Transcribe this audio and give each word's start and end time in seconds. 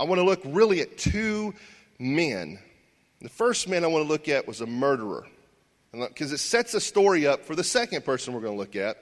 I 0.00 0.04
want 0.04 0.20
to 0.20 0.24
look 0.24 0.40
really 0.44 0.80
at 0.80 0.96
two 0.96 1.54
men. 1.98 2.60
The 3.20 3.28
first 3.28 3.68
man 3.68 3.82
I 3.82 3.88
want 3.88 4.04
to 4.04 4.08
look 4.08 4.28
at 4.28 4.46
was 4.46 4.60
a 4.60 4.66
murderer, 4.66 5.26
because 5.92 6.30
it 6.30 6.38
sets 6.38 6.74
a 6.74 6.80
story 6.80 7.26
up 7.26 7.44
for 7.44 7.56
the 7.56 7.64
second 7.64 8.04
person 8.04 8.32
we're 8.32 8.40
going 8.40 8.54
to 8.54 8.58
look 8.58 8.76
at. 8.76 8.96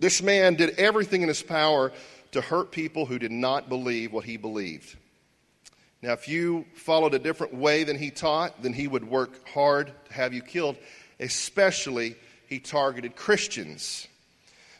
This 0.00 0.22
man 0.22 0.54
did 0.54 0.78
everything 0.78 1.22
in 1.22 1.28
his 1.28 1.42
power 1.42 1.92
to 2.32 2.40
hurt 2.40 2.72
people 2.72 3.06
who 3.06 3.18
did 3.18 3.30
not 3.30 3.68
believe 3.68 4.12
what 4.12 4.24
he 4.24 4.36
believed. 4.36 4.96
Now, 6.02 6.12
if 6.12 6.28
you 6.28 6.64
followed 6.74 7.14
a 7.14 7.18
different 7.18 7.54
way 7.54 7.84
than 7.84 7.96
he 7.96 8.10
taught, 8.10 8.62
then 8.62 8.72
he 8.72 8.86
would 8.86 9.04
work 9.04 9.48
hard 9.48 9.92
to 10.06 10.12
have 10.12 10.32
you 10.32 10.42
killed, 10.42 10.76
especially 11.20 12.16
he 12.48 12.58
targeted 12.58 13.16
Christians. 13.16 14.06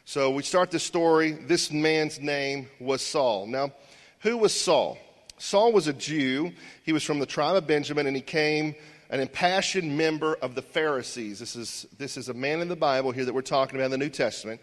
So 0.04 0.30
we 0.30 0.43
start 0.43 0.70
the 0.70 0.79
story. 0.79 1.32
This 1.32 1.70
man's 1.70 2.20
name 2.20 2.68
was 2.80 3.02
Saul. 3.02 3.46
Now, 3.46 3.72
who 4.21 4.37
was 4.37 4.59
Saul? 4.59 4.98
Saul 5.39 5.73
was 5.73 5.87
a 5.87 5.93
Jew. 5.93 6.53
He 6.85 6.93
was 6.93 7.04
from 7.04 7.18
the 7.18 7.27
tribe 7.27 7.57
of 7.57 7.67
Benjamin, 7.67 8.07
and 8.07 8.17
he 8.17 8.22
came 8.22 8.75
an 9.11 9.21
impassioned 9.21 9.96
member 9.96 10.35
of 10.43 10.54
the 10.54 10.63
Pharisees. 10.63 11.39
This 11.39 11.57
is, 11.57 11.86
this 11.96 12.17
is 12.17 12.29
a 12.29 12.35
man 12.35 12.61
in 12.61 12.68
the 12.68 12.77
Bible 12.77 13.11
here 13.11 13.25
that 13.25 13.35
we're 13.35 13.43
talking 13.43 13.77
about 13.77 13.86
in 13.86 13.91
the 13.93 13.99
New 13.99 14.11
Testament. 14.11 14.61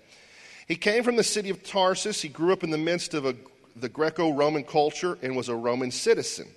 He 0.67 0.75
came 0.75 1.03
from 1.03 1.15
the 1.15 1.23
city 1.23 1.49
of 1.49 1.63
Tarsus. 1.63 2.21
He 2.21 2.29
grew 2.29 2.53
up 2.53 2.63
in 2.63 2.69
the 2.69 2.77
midst 2.77 3.13
of 3.13 3.25
a, 3.25 3.35
the 3.75 3.89
Greco 3.89 4.33
Roman 4.33 4.63
culture 4.63 5.17
and 5.21 5.35
was 5.35 5.49
a 5.49 5.55
Roman 5.55 5.91
citizen. 5.91 6.47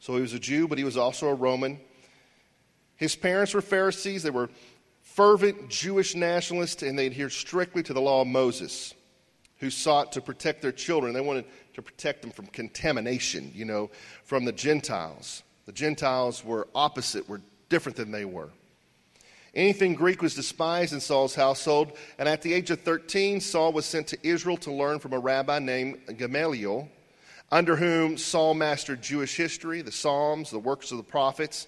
So 0.00 0.14
he 0.14 0.20
was 0.20 0.32
a 0.32 0.38
Jew, 0.38 0.66
but 0.66 0.78
he 0.78 0.84
was 0.84 0.96
also 0.96 1.28
a 1.28 1.34
Roman. 1.34 1.78
His 2.96 3.16
parents 3.16 3.54
were 3.54 3.62
Pharisees. 3.62 4.22
They 4.22 4.30
were 4.30 4.50
fervent 5.02 5.70
Jewish 5.70 6.14
nationalists, 6.14 6.82
and 6.82 6.98
they 6.98 7.06
adhered 7.06 7.32
strictly 7.32 7.82
to 7.84 7.92
the 7.92 8.00
law 8.00 8.22
of 8.22 8.28
Moses, 8.28 8.94
who 9.60 9.70
sought 9.70 10.12
to 10.12 10.20
protect 10.20 10.62
their 10.62 10.72
children. 10.72 11.12
They 11.12 11.20
wanted 11.20 11.44
to 11.74 11.82
protect 11.82 12.22
them 12.22 12.30
from 12.30 12.46
contamination, 12.46 13.52
you 13.54 13.64
know, 13.64 13.90
from 14.24 14.44
the 14.44 14.52
Gentiles. 14.52 15.42
The 15.66 15.72
Gentiles 15.72 16.44
were 16.44 16.66
opposite, 16.74 17.28
were 17.28 17.42
different 17.68 17.96
than 17.96 18.10
they 18.10 18.24
were. 18.24 18.48
Anything 19.54 19.94
Greek 19.94 20.22
was 20.22 20.34
despised 20.34 20.92
in 20.92 21.00
Saul's 21.00 21.34
household, 21.34 21.92
and 22.18 22.28
at 22.28 22.40
the 22.40 22.52
age 22.52 22.70
of 22.70 22.80
13, 22.80 23.40
Saul 23.40 23.72
was 23.72 23.84
sent 23.84 24.06
to 24.08 24.18
Israel 24.22 24.56
to 24.58 24.72
learn 24.72 25.00
from 25.00 25.12
a 25.12 25.18
rabbi 25.18 25.58
named 25.58 25.98
Gamaliel, 26.16 26.88
under 27.50 27.74
whom 27.74 28.16
Saul 28.16 28.54
mastered 28.54 29.02
Jewish 29.02 29.36
history, 29.36 29.82
the 29.82 29.90
Psalms, 29.90 30.50
the 30.50 30.58
works 30.58 30.92
of 30.92 30.98
the 30.98 31.04
prophets. 31.04 31.66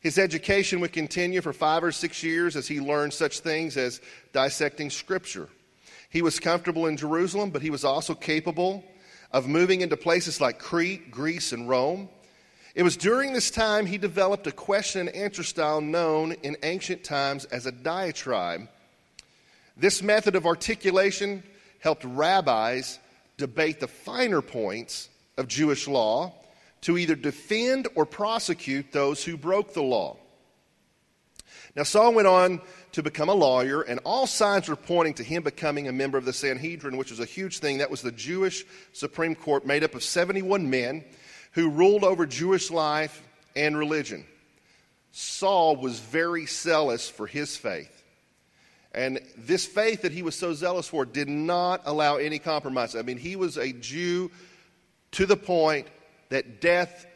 His 0.00 0.16
education 0.16 0.78
would 0.78 0.92
continue 0.92 1.40
for 1.40 1.52
five 1.52 1.82
or 1.82 1.90
six 1.90 2.22
years 2.22 2.54
as 2.54 2.68
he 2.68 2.80
learned 2.80 3.12
such 3.12 3.40
things 3.40 3.76
as 3.76 4.00
dissecting 4.32 4.90
Scripture. 4.90 5.48
He 6.10 6.22
was 6.22 6.40
comfortable 6.40 6.86
in 6.86 6.96
Jerusalem, 6.96 7.50
but 7.50 7.62
he 7.62 7.70
was 7.70 7.84
also 7.84 8.14
capable 8.14 8.84
of 9.30 9.46
moving 9.46 9.82
into 9.82 9.96
places 9.96 10.40
like 10.40 10.58
Crete, 10.58 11.10
Greece, 11.10 11.52
and 11.52 11.68
Rome. 11.68 12.08
It 12.74 12.82
was 12.82 12.96
during 12.96 13.32
this 13.32 13.50
time 13.50 13.86
he 13.86 13.98
developed 13.98 14.46
a 14.46 14.52
question 14.52 15.08
and 15.08 15.16
answer 15.16 15.42
style 15.42 15.80
known 15.80 16.32
in 16.42 16.56
ancient 16.62 17.04
times 17.04 17.44
as 17.46 17.66
a 17.66 17.72
diatribe. 17.72 18.68
This 19.76 20.02
method 20.02 20.34
of 20.34 20.46
articulation 20.46 21.42
helped 21.80 22.04
rabbis 22.04 22.98
debate 23.36 23.80
the 23.80 23.88
finer 23.88 24.40
points 24.40 25.08
of 25.36 25.46
Jewish 25.46 25.86
law 25.86 26.34
to 26.82 26.96
either 26.96 27.14
defend 27.14 27.88
or 27.94 28.06
prosecute 28.06 28.92
those 28.92 29.24
who 29.24 29.36
broke 29.36 29.74
the 29.74 29.82
law. 29.82 30.16
Now, 31.76 31.82
Saul 31.82 32.14
went 32.14 32.28
on 32.28 32.60
to 32.92 33.02
become 33.02 33.28
a 33.28 33.34
lawyer, 33.34 33.82
and 33.82 34.00
all 34.04 34.26
signs 34.26 34.68
were 34.68 34.76
pointing 34.76 35.14
to 35.14 35.24
him 35.24 35.42
becoming 35.42 35.88
a 35.88 35.92
member 35.92 36.18
of 36.18 36.24
the 36.24 36.32
Sanhedrin, 36.32 36.96
which 36.96 37.10
was 37.10 37.20
a 37.20 37.24
huge 37.24 37.58
thing. 37.58 37.78
That 37.78 37.90
was 37.90 38.02
the 38.02 38.12
Jewish 38.12 38.64
Supreme 38.92 39.34
Court 39.34 39.66
made 39.66 39.84
up 39.84 39.94
of 39.94 40.02
71 40.02 40.68
men 40.68 41.04
who 41.52 41.70
ruled 41.70 42.04
over 42.04 42.26
Jewish 42.26 42.70
life 42.70 43.22
and 43.54 43.76
religion. 43.76 44.24
Saul 45.12 45.76
was 45.76 45.98
very 45.98 46.46
zealous 46.46 47.08
for 47.08 47.26
his 47.26 47.56
faith. 47.56 47.98
And 48.92 49.20
this 49.36 49.66
faith 49.66 50.02
that 50.02 50.12
he 50.12 50.22
was 50.22 50.34
so 50.34 50.54
zealous 50.54 50.88
for 50.88 51.04
did 51.04 51.28
not 51.28 51.82
allow 51.84 52.16
any 52.16 52.38
compromise. 52.38 52.96
I 52.96 53.02
mean, 53.02 53.18
he 53.18 53.36
was 53.36 53.56
a 53.56 53.72
Jew 53.72 54.30
to 55.12 55.26
the 55.26 55.36
point 55.36 55.86
that 56.30 56.60
death 56.60 57.06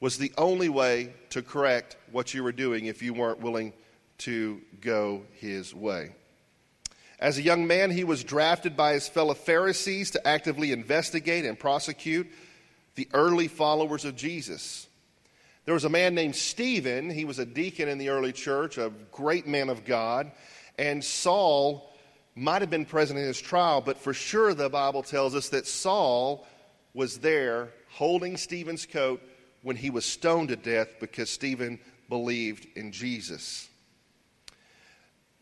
was 0.00 0.18
the 0.18 0.32
only 0.36 0.68
way 0.68 1.12
to 1.30 1.42
correct 1.42 1.96
what 2.12 2.34
you 2.34 2.42
were 2.42 2.52
doing 2.52 2.86
if 2.86 3.02
you 3.02 3.14
weren't 3.14 3.40
willing 3.40 3.72
to 4.18 4.60
go 4.80 5.22
his 5.32 5.74
way. 5.74 6.12
As 7.18 7.38
a 7.38 7.42
young 7.42 7.66
man, 7.66 7.90
he 7.90 8.04
was 8.04 8.24
drafted 8.24 8.76
by 8.76 8.92
his 8.92 9.08
fellow 9.08 9.34
Pharisees 9.34 10.10
to 10.12 10.26
actively 10.26 10.72
investigate 10.72 11.46
and 11.46 11.58
prosecute 11.58 12.30
the 12.94 13.08
early 13.14 13.48
followers 13.48 14.04
of 14.04 14.16
Jesus. 14.16 14.86
There 15.64 15.74
was 15.74 15.84
a 15.84 15.90
man 15.90 16.14
named 16.14 16.36
Stephen. 16.36 17.10
He 17.10 17.24
was 17.24 17.38
a 17.38 17.46
deacon 17.46 17.88
in 17.88 17.98
the 17.98 18.10
early 18.10 18.32
church, 18.32 18.78
a 18.78 18.92
great 19.12 19.46
man 19.46 19.70
of 19.70 19.84
God. 19.84 20.30
And 20.78 21.02
Saul 21.02 21.90
might 22.34 22.60
have 22.60 22.70
been 22.70 22.84
present 22.84 23.18
in 23.18 23.24
his 23.24 23.40
trial, 23.40 23.80
but 23.80 23.96
for 23.96 24.12
sure 24.12 24.52
the 24.52 24.68
Bible 24.68 25.02
tells 25.02 25.34
us 25.34 25.48
that 25.48 25.66
Saul 25.66 26.46
was 26.92 27.18
there 27.18 27.70
holding 27.88 28.36
Stephen's 28.36 28.84
coat 28.84 29.22
when 29.66 29.74
he 29.74 29.90
was 29.90 30.04
stoned 30.04 30.48
to 30.50 30.54
death 30.54 30.86
because 31.00 31.28
Stephen 31.28 31.80
believed 32.08 32.68
in 32.76 32.92
Jesus. 32.92 33.68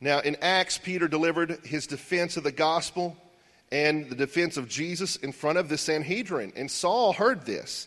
Now, 0.01 0.21
in 0.21 0.37
Acts, 0.41 0.79
Peter 0.79 1.09
delivered 1.09 1.59
his 1.63 1.87
defense 1.87 2.39
of 2.39 2.43
the 2.43 2.51
gospel 2.51 3.19
and 3.71 4.09
the 4.09 4.17
defense 4.17 4.57
of 4.57 4.67
Jesus 4.67 5.17
in 5.17 5.31
front 5.31 5.59
of 5.59 5.69
the 5.69 5.77
Sanhedrin. 5.77 6.55
And 6.57 6.71
Saul 6.71 7.13
heard 7.13 7.45
this. 7.45 7.87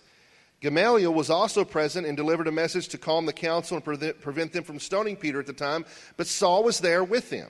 Gamaliel 0.62 1.12
was 1.12 1.32
also 1.32 1.66
present 1.66 2.06
and 2.06 2.16
delivered 2.16 2.48
a 2.48 2.52
message 2.52 2.90
to 2.90 3.00
calm 3.00 3.26
the 3.26 3.34
council 3.34 3.76
and 3.76 3.84
prevent 4.22 4.54
them 4.54 4.64
from 4.64 4.80
stoning 4.80 5.16
Peter 5.16 5.40
at 5.40 5.48
the 5.48 5.54
time, 5.54 5.86
but 6.18 6.28
Saul 6.28 6.64
was 6.64 6.82
there 6.82 7.04
with 7.04 7.32
them. 7.32 7.50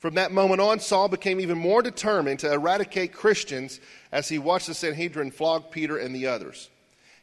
From 0.00 0.16
that 0.16 0.32
moment 0.32 0.60
on, 0.60 0.80
Saul 0.80 1.08
became 1.08 1.40
even 1.40 1.56
more 1.56 1.80
determined 1.80 2.40
to 2.40 2.52
eradicate 2.52 3.14
Christians 3.14 3.80
as 4.12 4.28
he 4.28 4.38
watched 4.38 4.66
the 4.66 4.74
Sanhedrin 4.74 5.30
flog 5.30 5.70
Peter 5.70 5.96
and 5.96 6.14
the 6.14 6.26
others. 6.26 6.68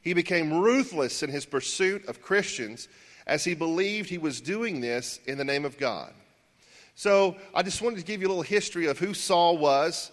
He 0.05 0.13
became 0.13 0.53
ruthless 0.53 1.21
in 1.23 1.29
his 1.29 1.45
pursuit 1.45 2.07
of 2.07 2.21
Christians 2.21 2.87
as 3.27 3.43
he 3.43 3.55
believed 3.55 4.07
he 4.07 4.19
was 4.19 4.39
doing 4.39 4.79
this 4.79 5.19
in 5.25 5.37
the 5.37 5.43
name 5.43 5.65
of 5.65 5.77
God. 5.77 6.13
So 6.93 7.35
I 7.53 7.63
just 7.63 7.81
wanted 7.81 7.99
to 7.99 8.05
give 8.05 8.21
you 8.21 8.27
a 8.27 8.29
little 8.29 8.43
history 8.43 8.85
of 8.85 8.99
who 8.99 9.13
Saul 9.13 9.57
was 9.57 10.11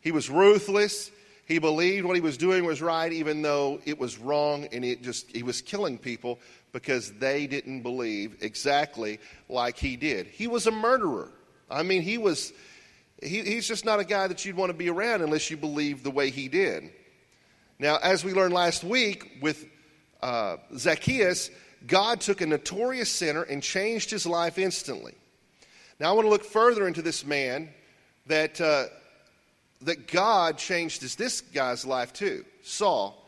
he 0.00 0.12
was 0.12 0.28
ruthless. 0.28 1.10
He 1.46 1.58
believed 1.58 2.06
what 2.06 2.14
he 2.14 2.20
was 2.20 2.36
doing 2.36 2.64
was 2.64 2.82
right, 2.82 3.10
even 3.10 3.40
though 3.40 3.80
it 3.86 3.98
was 3.98 4.18
wrong, 4.18 4.68
and 4.70 4.84
it 4.84 5.02
just 5.02 5.34
he 5.34 5.42
was 5.42 5.62
killing 5.62 5.98
people 5.98 6.38
because 6.72 7.12
they 7.14 7.46
didn't 7.46 7.80
believe 7.82 8.36
exactly 8.42 9.18
like 9.48 9.78
he 9.78 9.96
did. 9.96 10.26
He 10.26 10.46
was 10.46 10.66
a 10.66 10.70
murderer. 10.70 11.30
I 11.70 11.82
mean, 11.82 12.02
he 12.02 12.18
was 12.18 12.52
he, 13.22 13.40
he's 13.40 13.66
just 13.66 13.86
not 13.86 13.98
a 13.98 14.04
guy 14.04 14.26
that 14.26 14.44
you'd 14.44 14.56
want 14.56 14.70
to 14.70 14.76
be 14.76 14.90
around 14.90 15.22
unless 15.22 15.50
you 15.50 15.56
believe 15.56 16.02
the 16.02 16.10
way 16.10 16.30
he 16.30 16.48
did. 16.48 16.90
Now, 17.78 17.98
as 18.02 18.24
we 18.24 18.32
learned 18.32 18.54
last 18.54 18.84
week 18.84 19.38
with 19.40 19.66
uh, 20.22 20.56
Zacchaeus, 20.76 21.50
God 21.86 22.20
took 22.20 22.40
a 22.40 22.46
notorious 22.46 23.10
sinner 23.10 23.42
and 23.42 23.62
changed 23.62 24.10
his 24.10 24.26
life 24.26 24.58
instantly. 24.58 25.14
Now, 26.00 26.10
I 26.10 26.12
want 26.12 26.26
to 26.26 26.30
look 26.30 26.44
further 26.44 26.86
into 26.86 27.02
this 27.02 27.24
man 27.24 27.68
that 28.26 28.60
uh, 28.60 28.86
that 29.84 30.08
God 30.08 30.58
changed 30.58 31.02
this, 31.02 31.14
this 31.14 31.40
guy's 31.40 31.84
life 31.84 32.12
too. 32.12 32.44
Saul, 32.62 33.26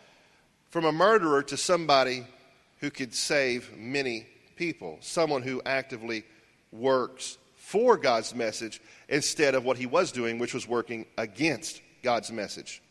from 0.71 0.85
a 0.85 0.93
murderer 0.93 1.43
to 1.45 1.57
somebody 1.57 2.27
who 2.81 2.91
could 2.91 3.15
save 3.15 3.77
many 3.77 4.27
people, 4.57 4.99
someone 5.01 5.43
who 5.43 5.63
actively 5.65 6.25
works 6.73 7.39
for 7.57 7.97
God's 7.97 8.35
message 8.35 8.81
instead 9.09 9.55
of 9.55 9.65
what 9.65 9.77
he 9.77 9.87
was 9.87 10.13
doing, 10.13 10.39
which 10.39 10.55
was 10.55 10.67
working 10.67 11.07
against 11.19 11.81
God's 12.03 12.31
message. 12.31 12.83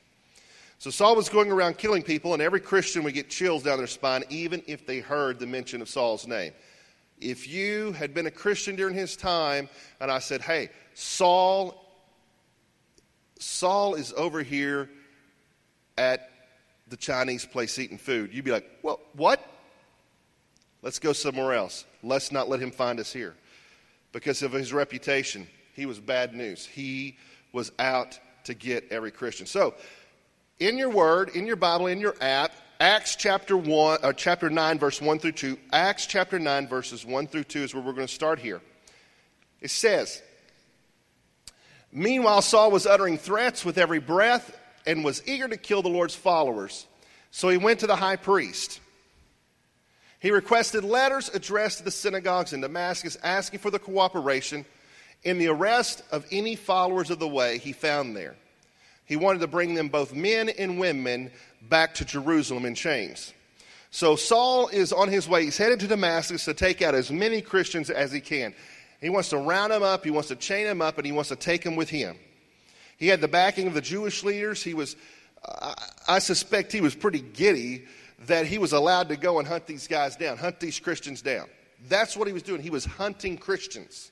So 0.77 0.89
Saul 0.89 1.15
was 1.15 1.29
going 1.29 1.51
around 1.51 1.77
killing 1.77 2.03
people, 2.03 2.33
and 2.33 2.41
every 2.41 2.59
Christian 2.59 3.03
would 3.03 3.13
get 3.13 3.29
chills 3.29 3.63
down 3.63 3.77
their 3.77 3.87
spine, 3.87 4.23
even 4.29 4.61
if 4.67 4.85
they 4.85 4.99
heard 4.99 5.39
the 5.39 5.47
mention 5.47 5.81
of 5.81 5.89
Saul's 5.89 6.27
name. 6.27 6.53
If 7.19 7.47
you 7.47 7.93
had 7.93 8.13
been 8.13 8.25
a 8.25 8.31
Christian 8.31 8.75
during 8.75 8.93
his 8.93 9.15
time, 9.15 9.69
and 10.01 10.11
I 10.11 10.19
said, 10.19 10.41
hey, 10.41 10.69
Saul 10.93 11.81
Saul 13.37 13.95
is 13.95 14.13
over 14.15 14.41
here 14.43 14.89
at 15.97 16.29
the 16.87 16.97
Chinese 16.97 17.45
place 17.45 17.77
eating 17.79 17.97
food. 17.97 18.33
You'd 18.33 18.45
be 18.45 18.51
like, 18.51 18.69
well, 18.81 18.99
what? 19.13 19.45
Let's 20.81 20.99
go 20.99 21.13
somewhere 21.13 21.53
else. 21.53 21.85
Let's 22.03 22.31
not 22.31 22.47
let 22.47 22.61
him 22.61 22.71
find 22.71 22.99
us 22.99 23.11
here. 23.11 23.35
Because 24.11 24.41
of 24.43 24.51
his 24.51 24.71
reputation, 24.71 25.47
he 25.73 25.85
was 25.85 25.99
bad 25.99 26.33
news. 26.33 26.65
He 26.65 27.17
was 27.51 27.71
out 27.79 28.19
to 28.45 28.53
get 28.53 28.85
every 28.91 29.11
Christian. 29.11 29.45
So, 29.47 29.73
in 30.59 30.77
your 30.77 30.89
word, 30.89 31.29
in 31.29 31.45
your 31.45 31.55
Bible, 31.55 31.87
in 31.87 31.99
your 31.99 32.15
app, 32.21 32.51
Acts 32.79 33.15
chapter 33.15 33.55
1 33.55 33.99
uh, 34.03 34.11
chapter 34.11 34.49
9 34.49 34.79
verse 34.79 35.01
1 35.01 35.19
through 35.19 35.31
2. 35.31 35.57
Acts 35.71 36.05
chapter 36.07 36.37
9 36.37 36.67
verses 36.67 37.05
1 37.05 37.27
through 37.27 37.45
2 37.45 37.63
is 37.63 37.73
where 37.73 37.81
we're 37.81 37.93
going 37.93 38.07
to 38.07 38.13
start 38.13 38.37
here. 38.37 38.61
It 39.61 39.71
says, 39.71 40.21
Meanwhile, 41.91 42.41
Saul 42.41 42.71
was 42.71 42.85
uttering 42.85 43.17
threats 43.17 43.63
with 43.63 43.77
every 43.77 43.99
breath 43.99 44.59
and 44.85 45.05
was 45.05 45.25
eager 45.25 45.47
to 45.47 45.55
kill 45.55 45.81
the 45.81 45.89
Lord's 45.89 46.15
followers. 46.15 46.85
So 47.31 47.47
he 47.47 47.57
went 47.57 47.79
to 47.79 47.87
the 47.87 47.95
high 47.95 48.17
priest. 48.17 48.81
He 50.19 50.31
requested 50.31 50.83
letters 50.83 51.29
addressed 51.29 51.77
to 51.77 51.85
the 51.85 51.91
synagogues 51.91 52.51
in 52.51 52.59
Damascus 52.59 53.17
asking 53.23 53.59
for 53.59 53.71
the 53.71 53.79
cooperation 53.79 54.65
in 55.23 55.37
the 55.37 55.47
arrest 55.47 56.03
of 56.11 56.25
any 56.29 56.57
followers 56.57 57.09
of 57.09 57.19
the 57.19 57.27
way 57.27 57.57
he 57.57 57.71
found 57.71 58.17
there. 58.17 58.35
He 59.05 59.15
wanted 59.15 59.39
to 59.39 59.47
bring 59.47 59.75
them, 59.75 59.87
both 59.87 60.13
men 60.13 60.49
and 60.49 60.79
women, 60.79 61.31
back 61.69 61.93
to 61.95 62.05
Jerusalem 62.05 62.65
in 62.65 62.75
chains. 62.75 63.33
So 63.91 64.15
Saul 64.15 64.67
is 64.67 64.91
on 64.91 65.07
his 65.07 65.29
way. 65.29 65.45
He's 65.45 65.57
headed 65.57 65.79
to 65.81 65.87
Damascus 65.87 66.45
to 66.45 66.53
take 66.53 66.81
out 66.81 66.95
as 66.95 67.11
many 67.11 67.41
Christians 67.41 67.89
as 67.89 68.11
he 68.11 68.19
can. 68.19 68.53
He 68.99 69.09
wants 69.09 69.29
to 69.29 69.37
round 69.37 69.71
them 69.71 69.83
up, 69.83 70.03
he 70.03 70.11
wants 70.11 70.29
to 70.29 70.35
chain 70.35 70.65
them 70.65 70.81
up, 70.81 70.97
and 70.97 71.05
he 71.05 71.11
wants 71.11 71.29
to 71.29 71.35
take 71.35 71.63
them 71.63 71.75
with 71.75 71.89
him. 71.89 72.17
He 72.97 73.07
had 73.07 73.21
the 73.21 73.27
backing 73.27 73.67
of 73.67 73.73
the 73.73 73.81
Jewish 73.81 74.23
leaders. 74.23 74.63
He 74.63 74.73
was, 74.73 74.95
I 76.07 76.19
suspect 76.19 76.71
he 76.71 76.81
was 76.81 76.95
pretty 76.95 77.21
giddy 77.21 77.85
that 78.25 78.47
he 78.47 78.57
was 78.57 78.71
allowed 78.71 79.09
to 79.09 79.17
go 79.17 79.39
and 79.39 79.47
hunt 79.47 79.67
these 79.67 79.87
guys 79.87 80.15
down, 80.15 80.37
hunt 80.37 80.59
these 80.59 80.79
Christians 80.79 81.21
down. 81.21 81.47
That's 81.87 82.17
what 82.17 82.27
he 82.27 82.33
was 82.33 82.43
doing. 82.43 82.61
He 82.61 82.69
was 82.69 82.85
hunting 82.85 83.37
Christians 83.37 84.11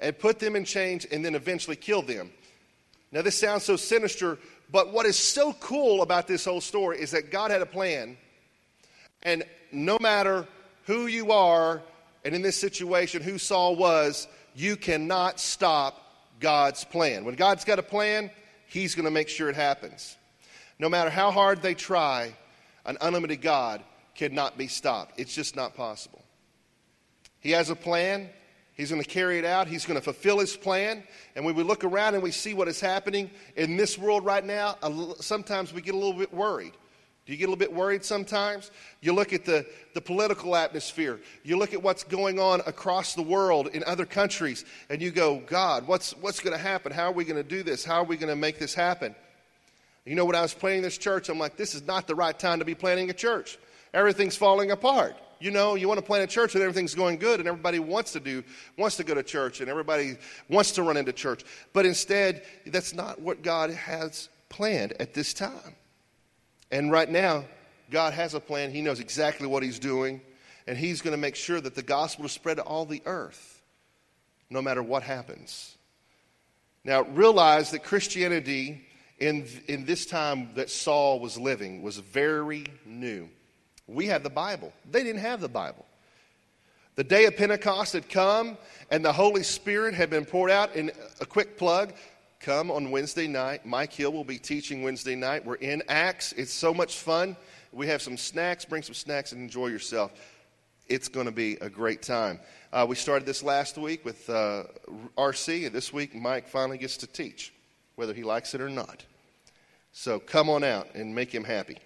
and 0.00 0.18
put 0.18 0.38
them 0.38 0.56
in 0.56 0.64
chains 0.64 1.04
and 1.04 1.24
then 1.24 1.34
eventually 1.34 1.76
kill 1.76 2.02
them. 2.02 2.32
Now, 3.12 3.22
this 3.22 3.38
sounds 3.38 3.64
so 3.64 3.76
sinister, 3.76 4.38
but 4.70 4.92
what 4.92 5.06
is 5.06 5.18
so 5.18 5.52
cool 5.54 6.02
about 6.02 6.28
this 6.28 6.44
whole 6.44 6.60
story 6.60 7.00
is 7.00 7.10
that 7.10 7.30
God 7.30 7.50
had 7.50 7.60
a 7.60 7.66
plan, 7.66 8.16
and 9.22 9.42
no 9.72 9.98
matter 10.00 10.46
who 10.84 11.06
you 11.06 11.32
are, 11.32 11.82
and 12.24 12.34
in 12.34 12.42
this 12.42 12.56
situation, 12.56 13.22
who 13.22 13.38
Saul 13.38 13.76
was, 13.76 14.28
you 14.54 14.76
cannot 14.76 15.40
stop 15.40 16.00
God's 16.38 16.84
plan. 16.84 17.24
When 17.24 17.34
God's 17.34 17.64
got 17.64 17.78
a 17.78 17.82
plan, 17.82 18.30
He's 18.66 18.94
going 18.94 19.04
to 19.04 19.10
make 19.10 19.28
sure 19.28 19.48
it 19.48 19.56
happens. 19.56 20.16
No 20.78 20.88
matter 20.88 21.10
how 21.10 21.30
hard 21.32 21.60
they 21.60 21.74
try, 21.74 22.32
an 22.86 22.96
unlimited 23.00 23.42
God 23.42 23.82
cannot 24.14 24.56
be 24.56 24.68
stopped. 24.68 25.18
It's 25.18 25.34
just 25.34 25.56
not 25.56 25.74
possible. 25.74 26.22
He 27.40 27.50
has 27.52 27.70
a 27.70 27.76
plan. 27.76 28.30
He's 28.80 28.90
going 28.90 29.02
to 29.02 29.08
carry 29.08 29.38
it 29.38 29.44
out. 29.44 29.66
He's 29.66 29.84
going 29.84 29.98
to 29.98 30.02
fulfill 30.02 30.38
his 30.38 30.56
plan. 30.56 31.02
And 31.36 31.44
when 31.44 31.54
we 31.54 31.62
look 31.62 31.84
around 31.84 32.14
and 32.14 32.22
we 32.22 32.30
see 32.30 32.54
what 32.54 32.66
is 32.66 32.80
happening 32.80 33.30
in 33.54 33.76
this 33.76 33.98
world 33.98 34.24
right 34.24 34.42
now, 34.42 34.76
sometimes 35.20 35.74
we 35.74 35.82
get 35.82 35.94
a 35.94 35.98
little 35.98 36.14
bit 36.14 36.32
worried. 36.32 36.72
Do 37.26 37.32
you 37.32 37.36
get 37.36 37.44
a 37.44 37.50
little 37.50 37.58
bit 37.58 37.74
worried 37.74 38.06
sometimes? 38.06 38.70
You 39.02 39.12
look 39.12 39.34
at 39.34 39.44
the, 39.44 39.66
the 39.92 40.00
political 40.00 40.56
atmosphere, 40.56 41.20
you 41.44 41.58
look 41.58 41.74
at 41.74 41.82
what's 41.82 42.04
going 42.04 42.38
on 42.38 42.62
across 42.66 43.14
the 43.14 43.20
world 43.22 43.66
in 43.66 43.84
other 43.84 44.06
countries, 44.06 44.64
and 44.88 45.02
you 45.02 45.10
go, 45.10 45.40
God, 45.40 45.86
what's, 45.86 46.16
what's 46.16 46.40
going 46.40 46.56
to 46.56 46.62
happen? 46.62 46.90
How 46.90 47.08
are 47.08 47.12
we 47.12 47.26
going 47.26 47.36
to 47.36 47.46
do 47.46 47.62
this? 47.62 47.84
How 47.84 47.96
are 47.96 48.04
we 48.04 48.16
going 48.16 48.30
to 48.30 48.34
make 48.34 48.58
this 48.58 48.72
happen? 48.72 49.14
You 50.06 50.14
know, 50.14 50.24
when 50.24 50.36
I 50.36 50.40
was 50.40 50.54
planning 50.54 50.80
this 50.80 50.96
church, 50.96 51.28
I'm 51.28 51.38
like, 51.38 51.58
this 51.58 51.74
is 51.74 51.86
not 51.86 52.06
the 52.06 52.14
right 52.14 52.36
time 52.36 52.60
to 52.60 52.64
be 52.64 52.74
planning 52.74 53.10
a 53.10 53.12
church. 53.12 53.58
Everything's 53.92 54.36
falling 54.36 54.70
apart. 54.70 55.16
You 55.40 55.50
know, 55.50 55.74
you 55.74 55.88
want 55.88 55.98
to 55.98 56.04
plant 56.04 56.22
a 56.22 56.26
church 56.26 56.54
and 56.54 56.62
everything's 56.62 56.94
going 56.94 57.18
good 57.18 57.40
and 57.40 57.48
everybody 57.48 57.78
wants 57.78 58.12
to 58.12 58.20
do, 58.20 58.44
wants 58.76 58.96
to 58.98 59.04
go 59.04 59.14
to 59.14 59.22
church 59.22 59.60
and 59.60 59.70
everybody 59.70 60.16
wants 60.48 60.72
to 60.72 60.82
run 60.82 60.96
into 60.96 61.12
church. 61.12 61.44
But 61.72 61.86
instead, 61.86 62.42
that's 62.66 62.92
not 62.92 63.20
what 63.20 63.42
God 63.42 63.70
has 63.70 64.28
planned 64.50 64.92
at 65.00 65.14
this 65.14 65.32
time. 65.32 65.74
And 66.70 66.92
right 66.92 67.08
now, 67.08 67.44
God 67.90 68.12
has 68.12 68.34
a 68.34 68.40
plan. 68.40 68.70
He 68.70 68.82
knows 68.82 69.00
exactly 69.00 69.46
what 69.46 69.62
He's 69.62 69.78
doing. 69.78 70.20
And 70.66 70.76
He's 70.76 71.00
going 71.00 71.12
to 71.12 71.20
make 71.20 71.36
sure 71.36 71.60
that 71.60 71.74
the 71.74 71.82
gospel 71.82 72.26
is 72.26 72.32
spread 72.32 72.58
to 72.58 72.62
all 72.62 72.84
the 72.84 73.02
earth, 73.06 73.62
no 74.50 74.60
matter 74.60 74.82
what 74.82 75.02
happens. 75.02 75.76
Now, 76.84 77.02
realize 77.02 77.70
that 77.72 77.82
Christianity 77.82 78.86
in, 79.18 79.46
in 79.68 79.84
this 79.84 80.06
time 80.06 80.50
that 80.54 80.70
Saul 80.70 81.20
was 81.20 81.38
living 81.38 81.82
was 81.82 81.98
very 81.98 82.64
new. 82.84 83.28
We 83.90 84.06
have 84.06 84.22
the 84.22 84.30
Bible, 84.30 84.72
they 84.90 85.02
didn't 85.02 85.22
have 85.22 85.40
the 85.40 85.48
Bible. 85.48 85.84
The 86.96 87.04
day 87.04 87.24
of 87.24 87.36
Pentecost 87.36 87.94
had 87.94 88.08
come, 88.08 88.58
and 88.90 89.04
the 89.04 89.12
Holy 89.12 89.42
Spirit 89.42 89.94
had 89.94 90.10
been 90.10 90.24
poured 90.24 90.50
out. 90.50 90.74
In 90.74 90.90
a 91.20 91.26
quick 91.26 91.56
plug, 91.56 91.94
come 92.40 92.70
on 92.70 92.90
Wednesday 92.90 93.26
night. 93.26 93.64
Mike 93.64 93.92
Hill 93.92 94.12
will 94.12 94.24
be 94.24 94.38
teaching 94.38 94.82
Wednesday 94.82 95.14
night. 95.14 95.44
We're 95.44 95.54
in 95.54 95.82
Acts. 95.88 96.32
It's 96.32 96.52
so 96.52 96.74
much 96.74 96.98
fun. 96.98 97.36
We 97.72 97.86
have 97.86 98.02
some 98.02 98.16
snacks. 98.16 98.64
Bring 98.64 98.82
some 98.82 98.94
snacks 98.94 99.32
and 99.32 99.40
enjoy 99.40 99.68
yourself. 99.68 100.12
It's 100.88 101.08
going 101.08 101.26
to 101.26 101.32
be 101.32 101.54
a 101.60 101.70
great 101.70 102.02
time. 102.02 102.40
Uh, 102.72 102.84
we 102.88 102.96
started 102.96 103.24
this 103.24 103.42
last 103.42 103.78
week 103.78 104.04
with 104.04 104.28
uh, 104.28 104.64
RC, 105.16 105.66
and 105.66 105.74
this 105.74 105.92
week 105.92 106.14
Mike 106.14 106.48
finally 106.48 106.78
gets 106.78 106.96
to 106.98 107.06
teach, 107.06 107.52
whether 107.94 108.12
he 108.12 108.24
likes 108.24 108.54
it 108.54 108.60
or 108.60 108.68
not. 108.68 109.04
So 109.92 110.18
come 110.18 110.50
on 110.50 110.64
out 110.64 110.94
and 110.94 111.14
make 111.14 111.34
him 111.34 111.44
happy. 111.44 111.78